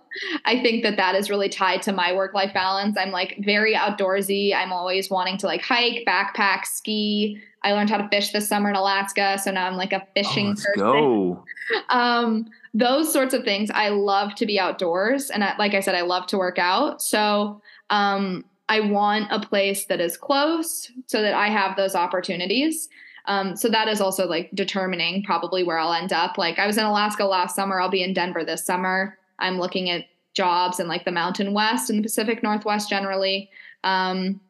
[0.47, 2.97] I think that that is really tied to my work life balance.
[2.97, 4.55] I'm like very outdoorsy.
[4.55, 7.39] I'm always wanting to like hike, backpack, ski.
[7.63, 10.47] I learned how to fish this summer in Alaska, so now I'm like a fishing
[10.47, 10.83] oh, let's person.
[10.83, 11.45] Go.
[11.91, 13.71] Um, those sorts of things.
[13.75, 17.03] I love to be outdoors, and I, like I said, I love to work out.
[17.03, 17.61] So
[17.91, 22.89] um, I want a place that is close so that I have those opportunities.
[23.27, 26.39] Um, so that is also like determining probably where I'll end up.
[26.39, 27.81] Like I was in Alaska last summer.
[27.81, 29.19] I'll be in Denver this summer.
[29.39, 30.05] I'm looking at
[30.35, 33.51] jobs in like the Mountain West and the Pacific Northwest generally,
[33.85, 34.41] um,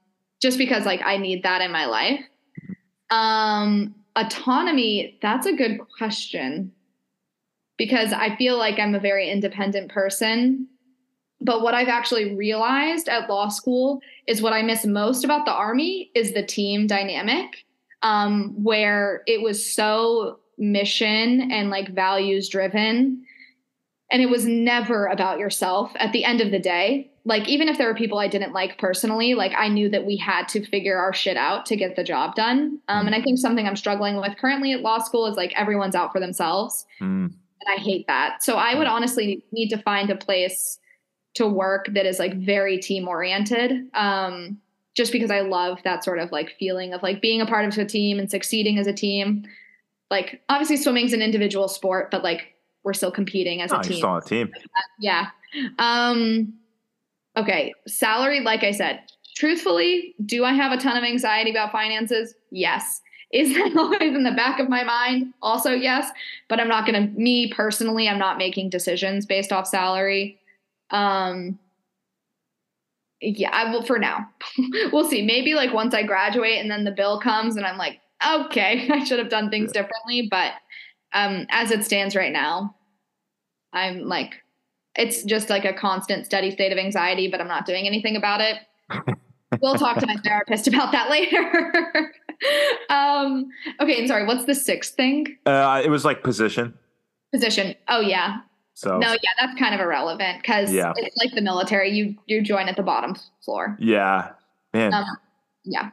[0.43, 2.21] just because like I need that in my life.
[3.11, 5.19] Um, autonomy.
[5.23, 6.73] That's a good question
[7.77, 10.69] because I feel like I'm a very independent person
[11.41, 15.53] but what I've actually realized at law school is what I miss most about the
[15.53, 17.65] Army is the team dynamic,
[18.07, 23.25] um, where it was so mission and like values driven.
[24.13, 27.11] And it was never about yourself at the end of the day.
[27.25, 30.17] Like, even if there were people I didn't like personally, like, I knew that we
[30.17, 32.79] had to figure our shit out to get the job done.
[32.87, 35.97] Um, and I think something I'm struggling with currently at law school is like everyone's
[35.97, 36.87] out for themselves.
[37.01, 37.33] Mm.
[37.33, 38.45] And I hate that.
[38.45, 40.79] So I would honestly need to find a place
[41.35, 43.73] to work that is like very team oriented.
[43.95, 44.59] Um,
[44.97, 47.77] just because I love that sort of like feeling of like being a part of
[47.77, 49.45] a team and succeeding as a team.
[50.11, 53.97] Like obviously swimming's an individual sport, but like we're still competing as oh, a team.
[53.99, 54.51] Still on a team.
[54.99, 55.29] Yeah.
[55.79, 56.55] Um,
[57.37, 57.75] okay.
[57.87, 59.01] Salary, like I said,
[59.37, 62.35] truthfully, do I have a ton of anxiety about finances?
[62.51, 63.03] Yes.
[63.33, 65.35] Is that always in the back of my mind?
[65.43, 66.11] Also, yes.
[66.49, 70.39] But I'm not going to, me personally, I'm not making decisions based off salary.
[70.91, 71.59] Um,
[73.21, 74.29] yeah, I will for now.
[74.93, 75.23] we'll see.
[75.25, 79.05] Maybe like once I graduate and then the bill comes and I'm like, okay, I
[79.05, 79.83] should have done things yeah.
[79.83, 80.29] differently.
[80.31, 80.53] But
[81.13, 82.75] um, as it stands right now,
[83.73, 84.43] I'm like,
[84.97, 88.41] it's just like a constant steady state of anxiety, but I'm not doing anything about
[88.41, 88.59] it.
[89.61, 92.13] we'll talk to my therapist about that later.
[92.91, 93.49] um,
[93.81, 95.37] okay, and sorry, what's the sixth thing?
[95.45, 96.75] Uh, it was like position.
[97.33, 97.75] Position.
[97.89, 98.39] Oh yeah.
[98.77, 100.93] So no, yeah, that's kind of irrelevant because yeah.
[100.97, 101.93] it's like the military.
[101.93, 103.75] You you join at the bottom floor.
[103.81, 104.33] Yeah,
[104.75, 104.93] man.
[104.93, 105.07] Um,
[105.65, 105.91] yeah.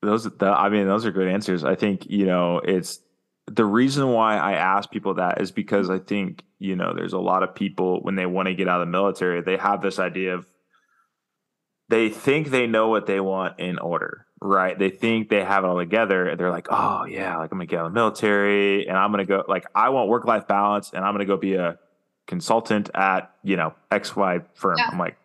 [0.00, 1.64] Those, the, I mean, those are good answers.
[1.64, 3.00] I think you know it's
[3.48, 7.18] the reason why I ask people that is because I think you know there's a
[7.18, 9.98] lot of people when they want to get out of the military, they have this
[9.98, 10.46] idea of
[11.88, 14.78] they think they know what they want in order, right?
[14.78, 16.28] They think they have it all together.
[16.28, 19.10] And they're like, oh yeah, like I'm gonna get out of the military and I'm
[19.10, 21.76] gonna go like I want work life balance and I'm gonna go be a
[22.26, 24.76] consultant at you know XY firm.
[24.78, 24.88] Yeah.
[24.90, 25.16] I'm like,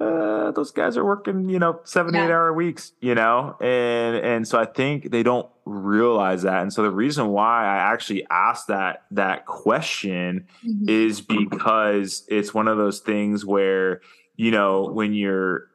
[0.00, 2.26] uh, those guys are working you know seven yeah.
[2.26, 6.72] eight hour weeks, you know, and and so I think they don't realize that, and
[6.72, 10.88] so the reason why I actually asked that that question mm-hmm.
[10.88, 14.00] is because it's one of those things where
[14.36, 15.68] you know when you're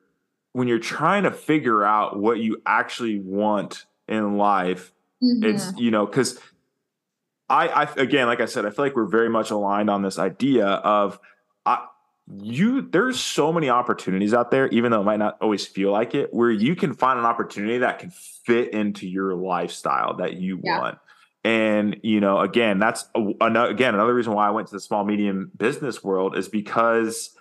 [0.53, 4.91] when you're trying to figure out what you actually want in life
[5.23, 5.43] mm-hmm.
[5.43, 6.39] it's you know because
[7.51, 10.17] I, I again, like I said, I feel like we're very much aligned on this
[10.17, 11.19] idea of
[11.65, 11.85] uh,
[12.41, 12.81] you.
[12.81, 16.33] There's so many opportunities out there, even though it might not always feel like it,
[16.33, 20.79] where you can find an opportunity that can fit into your lifestyle that you yeah.
[20.79, 20.97] want.
[21.43, 25.03] And you know, again, that's another again another reason why I went to the small
[25.03, 27.35] medium business world is because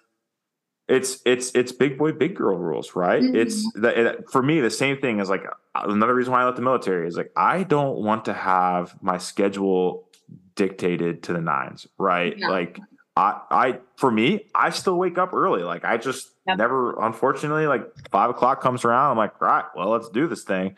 [0.91, 3.37] it's it's it's big boy big girl rules right mm-hmm.
[3.37, 6.57] it's the, it, for me the same thing is like another reason why i left
[6.57, 10.09] the military is like i don't want to have my schedule
[10.57, 12.49] dictated to the nines right yeah.
[12.49, 12.79] like
[13.17, 15.63] I, I, for me, I still wake up early.
[15.63, 16.57] Like I just yep.
[16.57, 19.11] never, unfortunately, like five o'clock comes around.
[19.11, 20.77] I'm like, right, well, let's do this thing.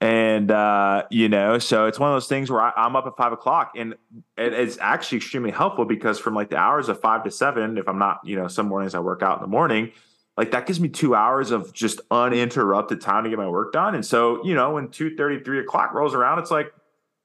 [0.00, 3.16] And, uh, you know, so it's one of those things where I, am up at
[3.16, 3.94] five o'clock and
[4.36, 7.98] it's actually extremely helpful because from like the hours of five to seven, if I'm
[7.98, 9.92] not, you know, some mornings I work out in the morning,
[10.36, 13.94] like that gives me two hours of just uninterrupted time to get my work done.
[13.94, 16.74] And so, you know, when two thirty, three o'clock rolls around, it's like,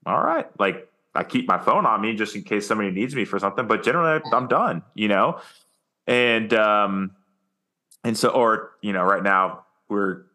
[0.05, 3.26] all right, like I keep my phone on me just in case somebody needs me
[3.26, 5.41] for something, but generally I'm done, you know?
[6.05, 7.11] And, um,
[8.03, 10.28] and so, or, you know, right now we're,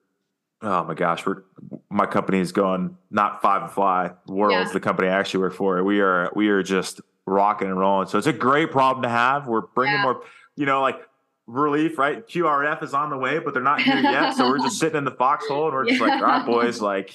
[0.64, 1.42] oh my gosh, we're,
[1.90, 4.72] my company is going not five and fly world's yeah.
[4.72, 5.82] the company I actually work for.
[5.84, 8.08] We are, we are just rocking and rolling.
[8.08, 9.46] So it's a great problem to have.
[9.46, 10.02] We're bringing yeah.
[10.02, 10.22] more,
[10.56, 11.00] you know, like
[11.46, 12.26] relief, right?
[12.26, 14.34] QRF is on the way, but they're not here yet.
[14.34, 16.06] so we're just sitting in the foxhole and we're just yeah.
[16.06, 17.14] like, all right, boys, like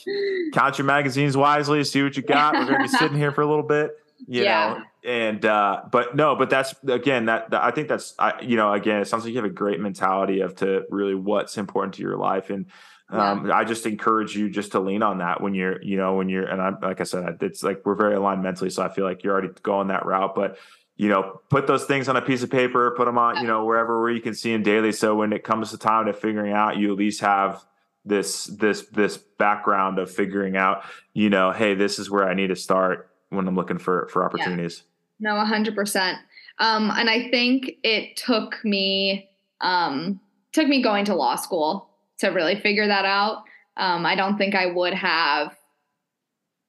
[0.54, 2.54] count your magazines wisely, see what you got.
[2.54, 3.92] We're gonna be sitting here for a little bit,
[4.28, 4.74] you yeah.
[4.74, 4.84] know.
[5.10, 8.74] And uh, but no, but that's again that, that I think that's I, you know
[8.74, 12.02] again it sounds like you have a great mentality of to really what's important to
[12.02, 12.66] your life and
[13.10, 13.56] um, yeah.
[13.56, 16.46] I just encourage you just to lean on that when you're, you know, when you're,
[16.46, 18.70] and I'm, like I said, it's like we're very aligned mentally.
[18.70, 20.58] So I feel like you're already going that route, but
[20.96, 23.64] you know, put those things on a piece of paper, put them on, you know,
[23.64, 24.92] wherever where you can see them daily.
[24.92, 27.64] So when it comes to time to figuring out, you at least have
[28.04, 30.84] this this this background of figuring out,
[31.14, 34.26] you know, hey, this is where I need to start when I'm looking for for
[34.26, 34.84] opportunities.
[35.20, 35.32] Yeah.
[35.32, 36.18] No, hundred percent.
[36.60, 39.30] Um, and I think it took me
[39.62, 40.20] um,
[40.52, 41.89] took me going to law school
[42.20, 43.44] to really figure that out.
[43.78, 45.56] Um, I don't think I would have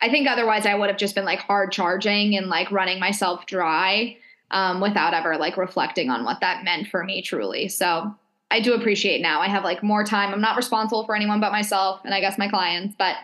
[0.01, 3.47] I think otherwise I would have just been like hard charging and like running myself
[3.47, 4.17] dry
[4.51, 7.69] um, without ever like reflecting on what that meant for me truly.
[7.69, 8.15] So
[8.51, 10.33] I do appreciate now I have like more time.
[10.33, 13.17] I'm not responsible for anyone but myself and I guess my clients, but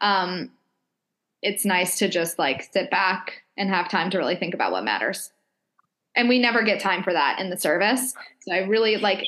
[0.00, 0.50] um,
[1.42, 4.84] it's nice to just like sit back and have time to really think about what
[4.84, 5.30] matters.
[6.16, 8.14] And we never get time for that in the service.
[8.40, 9.24] So I really like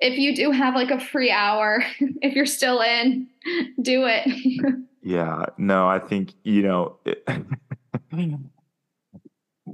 [0.00, 3.28] if you do have like a free hour, if you're still in,
[3.80, 4.28] do it.
[5.06, 6.96] Yeah, no, I think you know.
[7.04, 7.22] It,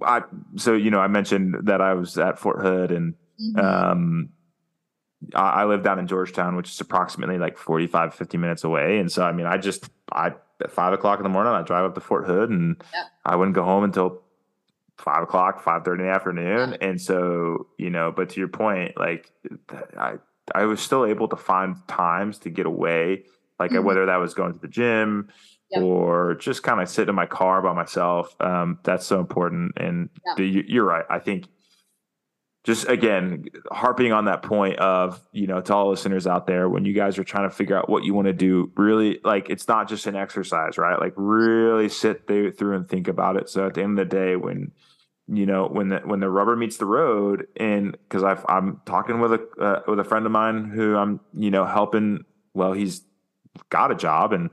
[0.03, 0.23] I
[0.57, 3.59] so you know I mentioned that I was at Fort Hood and mm-hmm.
[3.59, 4.29] um,
[5.35, 8.99] I, I, live down in Georgetown, which is approximately like 45, 50 minutes away.
[8.99, 11.85] And so I mean, I just I at five o'clock in the morning, I drive
[11.85, 13.07] up to Fort Hood, and yep.
[13.25, 14.22] I wouldn't go home until
[15.03, 16.77] five o'clock, five thirty in the afternoon.
[16.81, 19.31] And so you know, but to your point, like
[19.99, 20.15] I
[20.55, 23.25] I was still able to find times to get away
[23.59, 23.85] like mm-hmm.
[23.85, 25.29] whether that was going to the gym
[25.71, 25.83] yep.
[25.83, 28.35] or just kind of sit in my car by myself.
[28.41, 29.73] Um, that's so important.
[29.77, 30.37] And yep.
[30.37, 31.05] the, you're right.
[31.09, 31.47] I think
[32.65, 36.85] just again harping on that point of you know to all listeners out there when
[36.85, 39.67] you guys are trying to figure out what you want to do really like it's
[39.67, 43.75] not just an exercise right like really sit through and think about it so at
[43.75, 44.71] the end of the day when
[45.33, 49.33] you know when the when the rubber meets the road and because i'm talking with
[49.33, 52.25] a uh, with a friend of mine who i'm you know helping
[52.55, 53.03] well he's
[53.71, 54.51] got a job and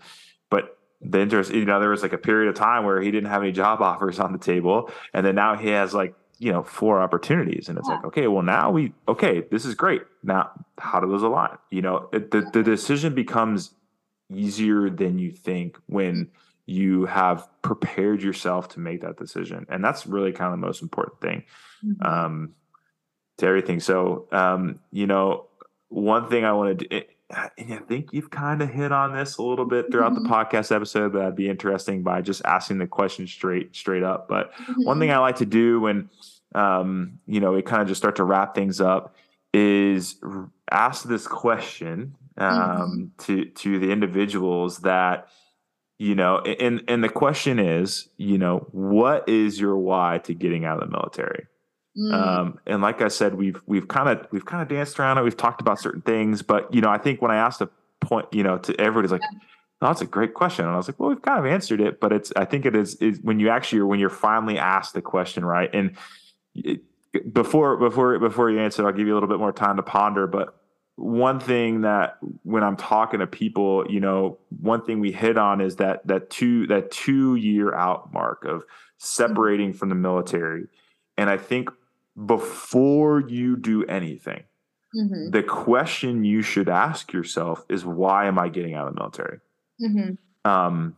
[0.49, 3.29] but the interest you know there was like a period of time where he didn't
[3.29, 6.63] have any job offers on the table and then now he has like you know
[6.63, 7.95] four opportunities and it's yeah.
[7.95, 10.01] like okay well now we okay this is great.
[10.23, 11.57] Now how do those align?
[11.69, 13.71] You know it, the, the decision becomes
[14.33, 16.29] easier than you think when
[16.69, 20.81] you have prepared yourself to make that decision and that's really kind of the most
[20.81, 21.43] important thing
[21.85, 22.05] mm-hmm.
[22.05, 22.53] um,
[23.37, 25.45] to everything so um, you know
[25.89, 27.01] one thing i want to do
[27.57, 30.23] and I think you've kind of hit on this a little bit throughout mm-hmm.
[30.23, 34.27] the podcast episode, but that'd be interesting by just asking the question straight straight up.
[34.27, 34.83] But mm-hmm.
[34.83, 36.09] one thing I like to do when
[36.55, 39.15] um, you know we kind of just start to wrap things up
[39.53, 40.15] is
[40.71, 43.25] ask this question um, mm-hmm.
[43.25, 45.27] to to the individuals that
[45.99, 50.63] you know, and and the question is, you know, what is your why to getting
[50.63, 51.45] out of the military?
[51.97, 52.13] Mm.
[52.13, 55.23] Um, and like I said, we've we've kind of we've kind of danced around it.
[55.23, 57.69] We've talked about certain things, but you know, I think when I asked a
[57.99, 59.21] point, you know, to everybody's like.
[59.81, 62.01] "Oh, that's a great question," and I was like, "Well, we've kind of answered it,
[62.01, 65.01] but it's I think it is is when you actually when you're finally asked the
[65.01, 65.95] question, right?" And
[66.53, 66.81] it,
[67.33, 70.27] before before before you answer, I'll give you a little bit more time to ponder.
[70.27, 70.58] But
[70.99, 75.61] one thing that when I'm talking to people, you know, one thing we hit on
[75.61, 78.65] is that that two that two year out mark of
[78.97, 80.67] separating from the military.
[81.17, 81.69] And I think
[82.25, 84.43] before you do anything,
[84.95, 85.31] mm-hmm.
[85.31, 89.39] the question you should ask yourself is why am I getting out of the military?
[89.81, 90.49] Mm-hmm.
[90.49, 90.95] Um,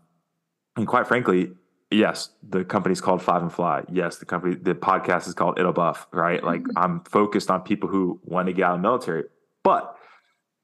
[0.75, 1.51] and quite frankly,
[1.91, 3.83] yes, the company's called Five and Fly.
[3.91, 6.43] Yes, the company, the podcast is called It'll Buff, right?
[6.43, 6.77] Like mm-hmm.
[6.77, 9.25] I'm focused on people who want to get out of the military.
[9.63, 9.95] But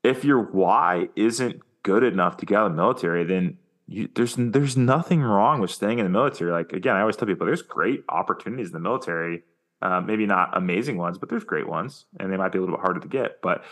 [0.03, 4.35] if your why isn't good enough to get out of the military, then you, there's
[4.37, 6.51] there's nothing wrong with staying in the military.
[6.51, 9.43] Like again, I always tell people there's great opportunities in the military.
[9.81, 12.75] Uh, maybe not amazing ones, but there's great ones, and they might be a little
[12.75, 13.41] bit harder to get.
[13.43, 13.63] But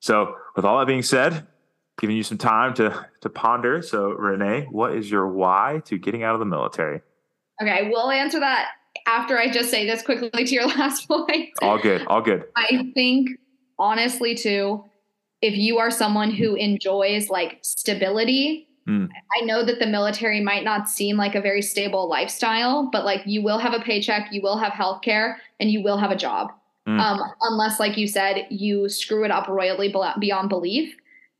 [0.00, 1.46] so, with all that being said,
[1.98, 3.80] giving you some time to to ponder.
[3.80, 7.00] So, Renee, what is your why to getting out of the military?
[7.62, 8.70] Okay, we'll answer that
[9.06, 11.50] after I just say this quickly to your last point.
[11.62, 12.44] All good, all good.
[12.56, 13.30] I think
[13.78, 14.84] honestly too,
[15.42, 19.08] if you are someone who enjoys like stability, mm.
[19.36, 23.22] I know that the military might not seem like a very stable lifestyle, but like
[23.26, 26.16] you will have a paycheck, you will have health care, and you will have a
[26.16, 26.52] job.
[26.88, 27.00] Mm.
[27.00, 30.94] Um, unless, like you said, you screw it up royally beyond belief.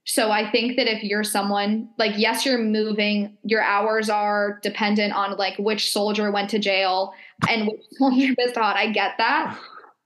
[0.07, 5.15] So I think that if you're someone like, yes, you're moving, your hours are dependent
[5.15, 7.15] on like which soldier went to jail
[7.49, 8.77] and which soldier missed hot.
[8.77, 9.59] I get that.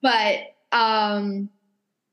[0.03, 0.39] But
[0.70, 1.51] um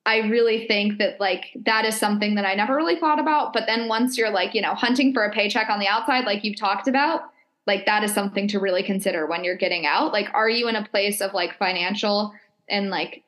[0.06, 3.54] I really think that like that is something that I never really thought about.
[3.54, 6.44] But then once you're like, you know, hunting for a paycheck on the outside, like
[6.44, 7.22] you've talked about,
[7.66, 10.14] like that is something to really consider when you're getting out.
[10.14, 12.34] Like, are you in a place of like financial
[12.70, 13.24] and like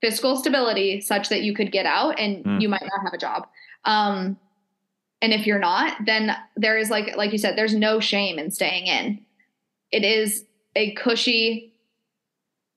[0.00, 2.60] fiscal stability such that you could get out and mm.
[2.60, 3.48] you might not have a job?
[3.84, 4.38] Um,
[5.20, 8.52] and if you're not, then there is like like you said, there's no shame in
[8.52, 9.20] staying in.
[9.90, 10.44] It is
[10.76, 11.72] a cushy,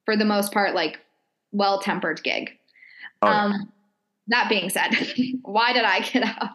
[0.06, 1.00] for the most part, like
[1.52, 2.58] well tempered gig.
[3.24, 3.72] Oh, um,
[4.28, 4.92] that being said,
[5.42, 6.50] why did I get out?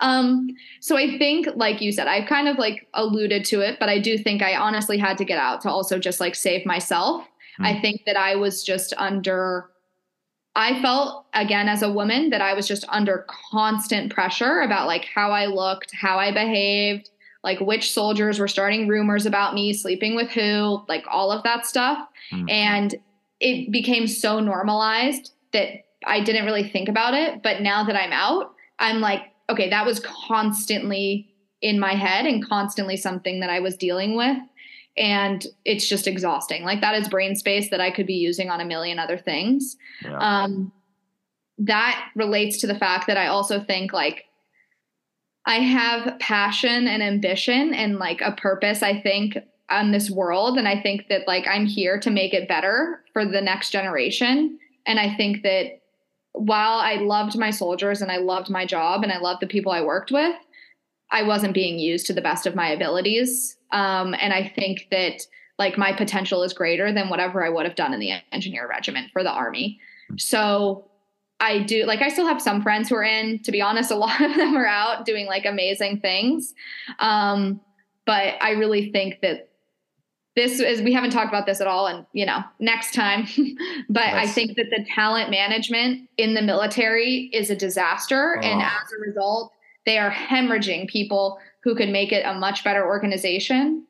[0.00, 0.48] Um,
[0.80, 3.98] so I think, like you said, I kind of like alluded to it, but I
[3.98, 7.24] do think I honestly had to get out to also just like save myself.
[7.60, 7.66] Mm.
[7.66, 9.70] I think that I was just under
[10.56, 15.04] I felt again as a woman that I was just under constant pressure about like
[15.04, 17.10] how I looked, how I behaved,
[17.44, 21.64] like which soldiers were starting rumors about me sleeping with who, like all of that
[21.64, 22.08] stuff.
[22.32, 22.50] Mm.
[22.50, 22.94] And
[23.38, 27.42] it became so normalized that I didn't really think about it.
[27.42, 31.28] But now that I'm out, I'm like, okay, that was constantly
[31.60, 34.38] in my head and constantly something that I was dealing with
[34.98, 36.64] and it's just exhausting.
[36.64, 39.76] Like that is brain space that I could be using on a million other things.
[40.02, 40.18] Yeah.
[40.18, 40.72] Um,
[41.58, 44.24] that relates to the fact that I also think like
[45.46, 49.38] I have passion and ambition and like a purpose, I think,
[49.70, 50.58] on this world.
[50.58, 54.58] And I think that like I'm here to make it better for the next generation.
[54.86, 55.80] And I think that
[56.38, 59.72] while I loved my soldiers and I loved my job and I loved the people
[59.72, 60.36] I worked with,
[61.10, 63.56] I wasn't being used to the best of my abilities.
[63.72, 65.22] Um, and I think that
[65.58, 69.10] like my potential is greater than whatever I would have done in the engineer regiment
[69.12, 69.80] for the army.
[70.16, 70.88] So
[71.40, 73.42] I do like I still have some friends who are in.
[73.42, 76.54] To be honest, a lot of them are out doing like amazing things.
[76.98, 77.60] Um,
[78.06, 79.47] but I really think that
[80.38, 83.26] this is we haven't talked about this at all and you know next time
[83.88, 88.46] but i think that the talent management in the military is a disaster oh.
[88.46, 89.52] and as a result
[89.88, 93.86] they are hemorrhaging people who could make it a much better organization.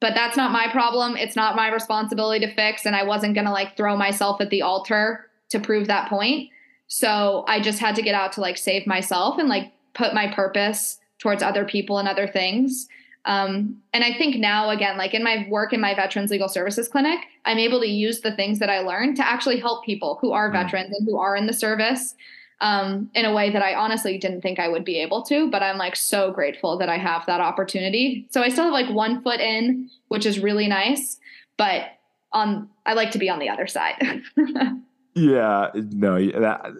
[0.00, 1.16] But that's not my problem.
[1.16, 2.86] It's not my responsibility to fix.
[2.86, 6.50] And I wasn't going to like throw myself at the altar to prove that point.
[6.88, 10.32] So I just had to get out to like save myself and like put my
[10.32, 12.88] purpose towards other people and other things.
[13.26, 16.88] Um, and I think now, again, like in my work in my Veterans Legal Services
[16.88, 20.32] Clinic, I'm able to use the things that I learned to actually help people who
[20.32, 20.52] are mm.
[20.52, 22.14] veterans and who are in the service
[22.60, 25.50] um, in a way that I honestly didn't think I would be able to.
[25.50, 28.26] But I'm like so grateful that I have that opportunity.
[28.30, 31.18] So I still have like one foot in, which is really nice.
[31.56, 31.86] But
[32.32, 34.22] on, I like to be on the other side.
[35.14, 36.72] yeah, no, that.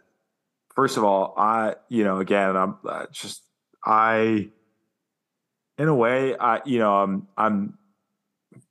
[0.74, 3.42] First of all, I, you know, again, I'm uh, just,
[3.84, 4.50] I,
[5.80, 7.78] in a way, I, you know, I'm, I'm,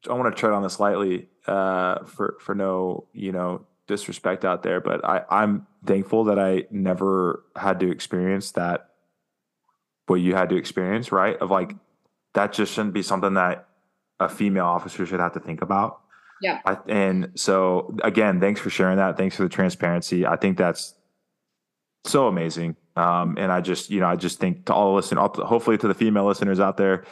[0.07, 4.62] I want to tread on this lightly, uh, for, for no, you know, disrespect out
[4.62, 8.91] there, but I, I'm thankful that I never had to experience that
[10.05, 11.36] what you had to experience, right?
[11.38, 11.76] Of like
[12.36, 13.68] that just shouldn't be something that
[14.20, 16.01] a female officer should have to think about.
[16.43, 16.60] Yeah.
[16.64, 19.18] I, and so again, thanks for sharing that.
[19.18, 20.28] Thanks for the transparency.
[20.28, 20.93] I think that's
[22.05, 22.76] so amazing.
[23.00, 25.88] Um, and I just, you know, I just think to all the listeners, hopefully to
[25.88, 27.06] the female listeners out there,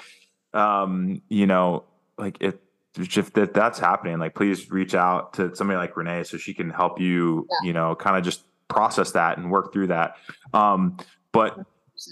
[0.53, 1.85] um, you know,
[2.17, 2.61] like it,
[2.97, 6.69] if that that's happening, like please reach out to somebody like Renee so she can
[6.69, 7.67] help you, yeah.
[7.67, 10.17] you know, kind of just process that and work through that.
[10.53, 10.97] Um,
[11.31, 11.57] but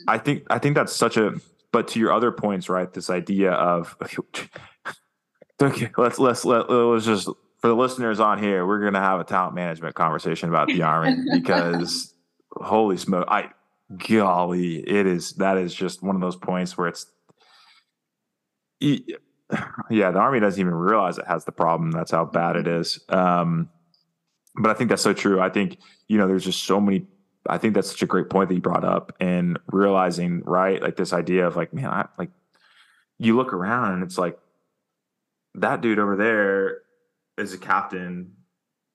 [0.08, 1.34] I think I think that's such a.
[1.74, 2.92] But to your other points, right?
[2.94, 3.98] This idea of
[5.62, 9.26] okay, let's let's let, let's just for the listeners on here, we're gonna have a
[9.26, 12.14] talent management conversation about the army because
[12.62, 13.50] holy smoke, I
[14.08, 17.08] golly, it is that is just one of those points where it's
[19.90, 21.92] yeah, the army doesn't even realize it has the problem.
[21.92, 23.00] That's how bad it is.
[23.10, 23.70] Um,
[24.56, 25.42] but I think that's so true.
[25.42, 27.06] I think, you know, there's just so many,
[27.48, 30.82] I think that's such a great point that you brought up and realizing, right.
[30.82, 32.32] Like this idea of like, man, I like,
[33.20, 34.38] you look around and it's like
[35.56, 36.82] that dude over there
[37.38, 38.34] is a captain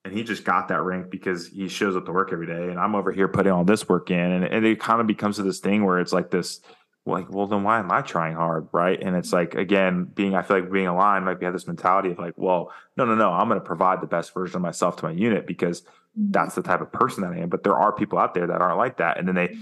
[0.03, 2.79] and he just got that rank because he shows up to work every day and
[2.79, 5.59] i'm over here putting all this work in and, and it kind of becomes this
[5.59, 6.61] thing where it's like this
[7.05, 9.01] like well then why am i trying hard right?
[9.01, 12.11] And it's like again being i feel like being aligned like we have this mentality
[12.11, 14.97] of like well no no no i'm going to provide the best version of myself
[14.97, 16.31] to my unit because mm-hmm.
[16.31, 17.49] that's the type of person that i am.
[17.49, 19.57] But there are people out there that aren't like that and then they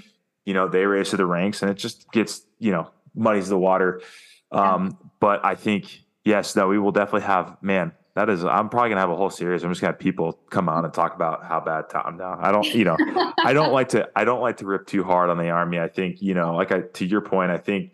[0.45, 3.57] you know they raise to the ranks and it just gets you know muddies the
[3.57, 4.01] water.
[4.51, 8.89] Um but i think yes no we will definitely have man that is i'm probably
[8.89, 9.63] gonna have a whole series.
[9.63, 12.51] I'm just gonna have people come on and talk about how bad tom now i
[12.51, 12.97] don't you know
[13.43, 15.79] i don't like to i don't like to rip too hard on the army.
[15.79, 17.93] I think you know like i to your point i think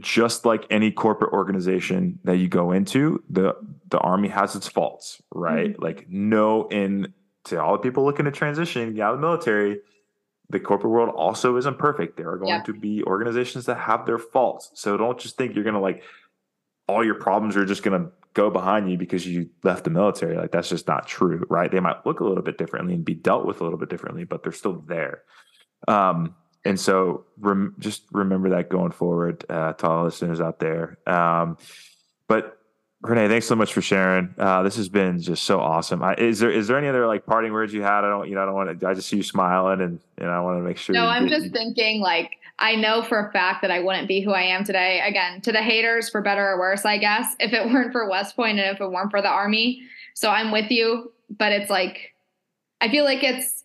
[0.00, 3.54] just like any corporate organization that you go into the
[3.88, 5.72] the army has its faults right?
[5.72, 5.82] Mm-hmm.
[5.82, 7.12] like no in
[7.44, 9.80] to all the people looking to transition out of the military
[10.48, 12.16] the corporate world also isn't perfect.
[12.16, 14.70] There are going to be organizations that have their faults.
[14.74, 16.02] So don't just think you're gonna like
[16.88, 20.36] all your problems are just going to go behind you because you left the military.
[20.36, 21.72] Like that's just not true, right?
[21.72, 24.24] They might look a little bit differently and be dealt with a little bit differently,
[24.24, 25.22] but they're still there.
[25.88, 30.98] Um, and so rem- just remember that going forward uh, to all listeners out there.
[31.06, 31.56] Um,
[32.28, 32.58] but
[33.00, 34.34] Renee, thanks so much for sharing.
[34.36, 36.02] Uh, this has been just so awesome.
[36.02, 38.04] I, is there is there any other like parting words you had?
[38.04, 38.86] I don't you know I don't want to.
[38.86, 40.92] I just see you smiling and and I want to make sure.
[40.92, 44.20] No, I'm just you, thinking like I know for a fact that I wouldn't be
[44.20, 45.00] who I am today.
[45.06, 48.36] Again, to the haters, for better or worse, I guess, if it weren't for West
[48.36, 49.82] Point and if it weren't for the Army.
[50.14, 52.14] So I'm with you, but it's like,
[52.80, 53.64] I feel like it's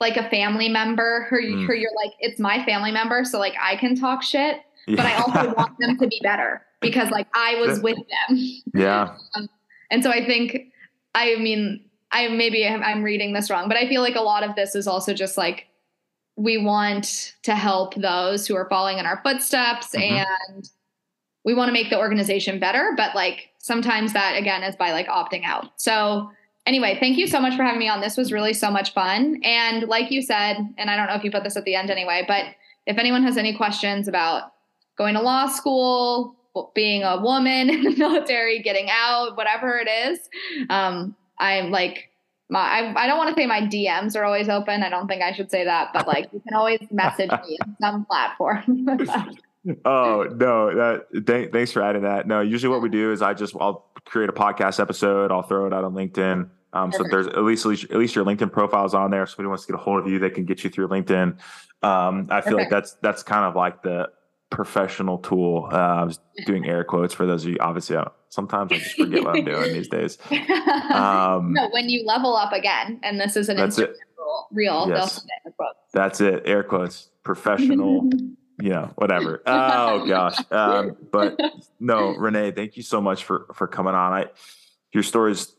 [0.00, 1.66] like a family member who, mm.
[1.66, 3.24] who you're like, it's my family member.
[3.24, 4.96] So like I can talk shit, yeah.
[4.96, 8.38] but I also want them to be better because like I was with them.
[8.72, 9.16] Yeah.
[9.34, 9.48] um,
[9.90, 10.72] and so I think,
[11.14, 14.56] I mean, I maybe I'm reading this wrong, but I feel like a lot of
[14.56, 15.66] this is also just like
[16.40, 20.24] we want to help those who are following in our footsteps mm-hmm.
[20.48, 20.70] and
[21.44, 25.06] we want to make the organization better but like sometimes that again is by like
[25.08, 25.70] opting out.
[25.76, 26.30] So
[26.64, 28.00] anyway thank you so much for having me on.
[28.00, 29.38] This was really so much fun.
[29.44, 31.90] And like you said and i don't know if you put this at the end
[31.90, 32.46] anyway but
[32.86, 34.54] if anyone has any questions about
[34.96, 36.34] going to law school
[36.74, 40.18] being a woman in the military getting out whatever it is
[40.70, 42.09] um, i'm like
[42.50, 44.82] my I, I don't want to say my DMs are always open.
[44.82, 47.76] I don't think I should say that, but like you can always message me in
[47.80, 48.64] some platform.
[49.84, 50.74] oh no!
[50.74, 52.26] That th- thanks for adding that.
[52.26, 55.30] No, usually what we do is I just I'll create a podcast episode.
[55.30, 56.48] I'll throw it out on LinkedIn.
[56.72, 59.26] Um, so there's at least, at least at least your LinkedIn profile is on there.
[59.26, 60.88] So if anyone wants to get a hold of you, they can get you through
[60.88, 61.38] LinkedIn.
[61.82, 64.08] Um, I feel like that's that's kind of like the
[64.50, 65.68] professional tool.
[65.72, 67.56] Uh, I was doing air quotes for those of you.
[67.60, 67.96] Obviously,
[68.30, 70.18] sometimes I just forget what I'm doing these days.
[70.90, 73.96] Um, no, when you level up again, and this is an that's it.
[74.50, 75.24] real, yes.
[75.92, 76.42] That's it.
[76.46, 77.10] Air quotes.
[77.22, 78.10] Professional.
[78.60, 79.42] you know, whatever.
[79.46, 80.36] Oh gosh.
[80.50, 81.40] Um, but
[81.78, 84.12] no, Renee, thank you so much for for coming on.
[84.12, 84.26] I
[84.92, 85.54] your stories.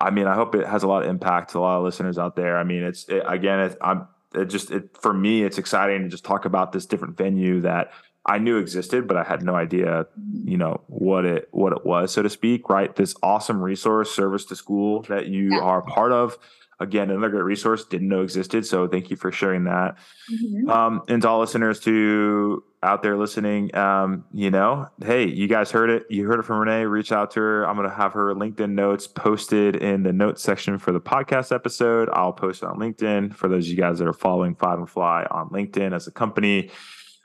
[0.00, 2.18] I mean, I hope it has a lot of impact to a lot of listeners
[2.18, 2.56] out there.
[2.58, 6.08] I mean, it's it, again, it, I'm it just it for me it's exciting to
[6.08, 7.92] just talk about this different venue that
[8.26, 10.06] I knew existed, but I had no idea,
[10.44, 12.68] you know, what it what it was, so to speak.
[12.68, 15.60] Right, this awesome resource, service to school that you yeah.
[15.60, 16.36] are part of.
[16.78, 19.96] Again, another great resource didn't know existed, so thank you for sharing that.
[20.30, 20.68] Mm-hmm.
[20.68, 25.70] Um, and to all listeners to out there listening, um, you know, hey, you guys
[25.70, 26.04] heard it.
[26.10, 26.84] You heard it from Renee.
[26.84, 27.66] Reach out to her.
[27.66, 31.50] I'm going to have her LinkedIn notes posted in the notes section for the podcast
[31.50, 32.10] episode.
[32.12, 34.90] I'll post it on LinkedIn for those of you guys that are following Five and
[34.90, 36.70] Fly on LinkedIn as a company.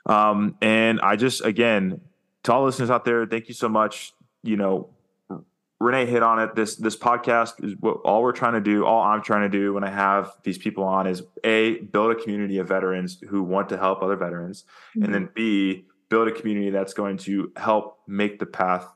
[0.06, 2.00] Um, and I just, again,
[2.44, 4.14] to all listeners out there, thank you so much.
[4.42, 4.90] You know,
[5.78, 6.54] Renee hit on it.
[6.54, 8.84] This this podcast is what all we're trying to do.
[8.84, 12.14] All I'm trying to do when I have these people on is a build a
[12.14, 15.04] community of veterans who want to help other veterans, mm-hmm.
[15.04, 18.86] and then b build a community that's going to help make the path,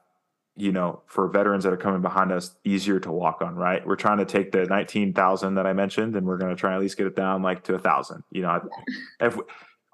[0.54, 3.56] you know, for veterans that are coming behind us easier to walk on.
[3.56, 3.84] Right?
[3.84, 6.72] We're trying to take the nineteen thousand that I mentioned, and we're going to try
[6.74, 8.22] at least get it down like to a thousand.
[8.30, 8.68] You know,
[9.20, 9.26] yeah.
[9.26, 9.38] if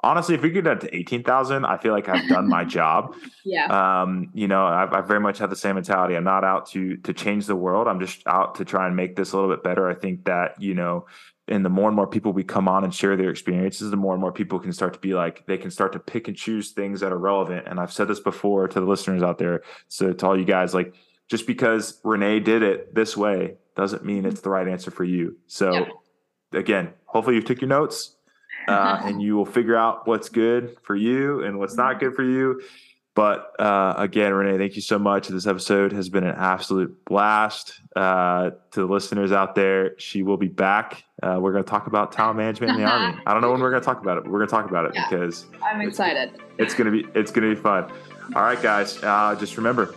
[0.02, 3.14] honestly, if we get that to 18,000, I feel like I've done my job.
[3.44, 4.02] yeah.
[4.02, 6.16] Um, you know, I've, I very much have the same mentality.
[6.16, 7.86] I'm not out to, to change the world.
[7.86, 9.88] I'm just out to try and make this a little bit better.
[9.88, 11.06] I think that, you know,
[11.48, 14.14] and the more and more people we come on and share their experiences, the more
[14.14, 16.70] and more people can start to be like, they can start to pick and choose
[16.70, 17.66] things that are relevant.
[17.66, 19.62] And I've said this before to the listeners out there.
[19.88, 20.94] So to all you guys, like,
[21.28, 25.36] just because Renee did it this way doesn't mean it's the right answer for you.
[25.46, 26.58] So yeah.
[26.58, 28.16] again, hopefully you took your notes
[28.68, 32.22] uh, and you will figure out what's good for you and what's not good for
[32.22, 32.60] you.
[33.14, 35.28] But uh, again, Renee, thank you so much.
[35.28, 37.78] This episode has been an absolute blast.
[37.94, 41.04] Uh, to the listeners out there, she will be back.
[41.22, 43.20] Uh, we're going to talk about talent management in the army.
[43.26, 44.70] I don't know when we're going to talk about it, but we're going to talk
[44.70, 46.30] about it yeah, because I'm excited.
[46.32, 47.92] It's, it's going to be it's going to be fun.
[48.34, 48.98] All right, guys.
[49.02, 49.94] Uh, just remember,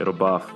[0.00, 0.52] it'll buff.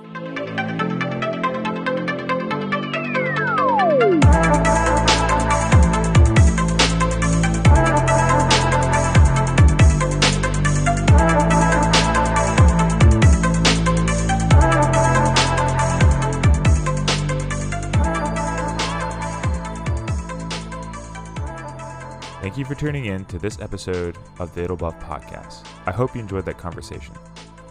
[22.55, 25.67] Thank you for tuning in to this episode of the It'll Buff podcast.
[25.85, 27.13] I hope you enjoyed that conversation.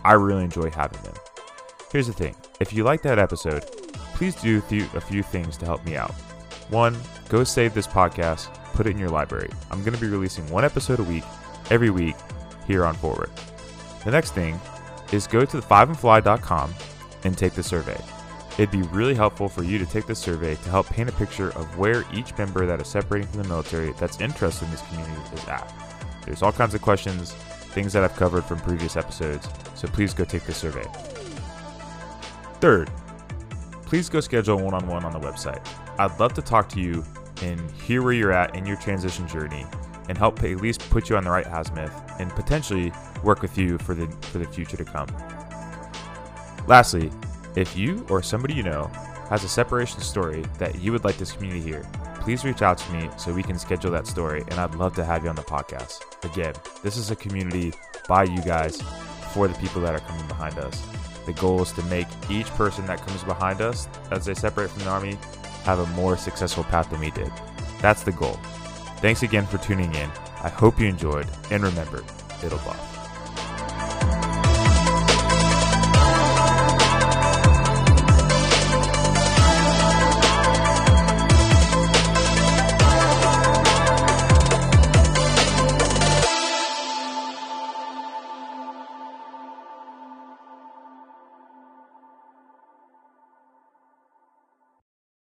[0.05, 1.15] I really enjoy having them.
[1.91, 3.63] Here's the thing if you like that episode,
[4.13, 4.59] please do
[4.95, 6.11] a few things to help me out.
[6.69, 6.99] One,
[7.31, 9.49] go save this podcast, put it in your library.
[9.71, 11.25] I'm going to be releasing one episode a week,
[11.71, 12.17] every week,
[12.67, 13.31] here on forward.
[14.05, 14.61] The next thing
[15.13, 16.75] is go to the fiveandfly.com
[17.25, 17.99] and take the survey.
[18.57, 21.51] It'd be really helpful for you to take this survey to help paint a picture
[21.51, 25.21] of where each member that is separating from the military that's interested in this community
[25.35, 25.75] is at.
[26.25, 30.25] There's all kinds of questions, things that I've covered from previous episodes, so please go
[30.25, 30.85] take the survey.
[32.61, 32.91] Third,
[33.87, 35.67] please go schedule one on one on the website.
[35.99, 37.05] I'd love to talk to you
[37.43, 39.67] and hear where you're at in your transition journey
[40.09, 42.93] and help at least put you on the right azimuth and potentially
[43.25, 45.09] work with you for the for the future to come.
[46.67, 47.11] Lastly,
[47.57, 48.91] if you or somebody you know
[49.29, 51.87] has a separation story that you would like this community to hear,
[52.21, 55.05] please reach out to me so we can schedule that story and I'd love to
[55.05, 56.01] have you on the podcast.
[56.25, 57.73] Again, this is a community
[58.09, 58.81] by you guys
[59.33, 60.87] for the people that are coming behind us.
[61.27, 64.85] The goal is to make each person that comes behind us as they separate from
[64.85, 65.19] the Army
[65.65, 67.33] have a more successful path than we did.
[67.81, 68.39] That's the goal.
[68.99, 70.11] Thanks again for tuning in.
[70.43, 72.05] I hope you enjoyed, and remember,
[72.43, 72.94] it'll buff.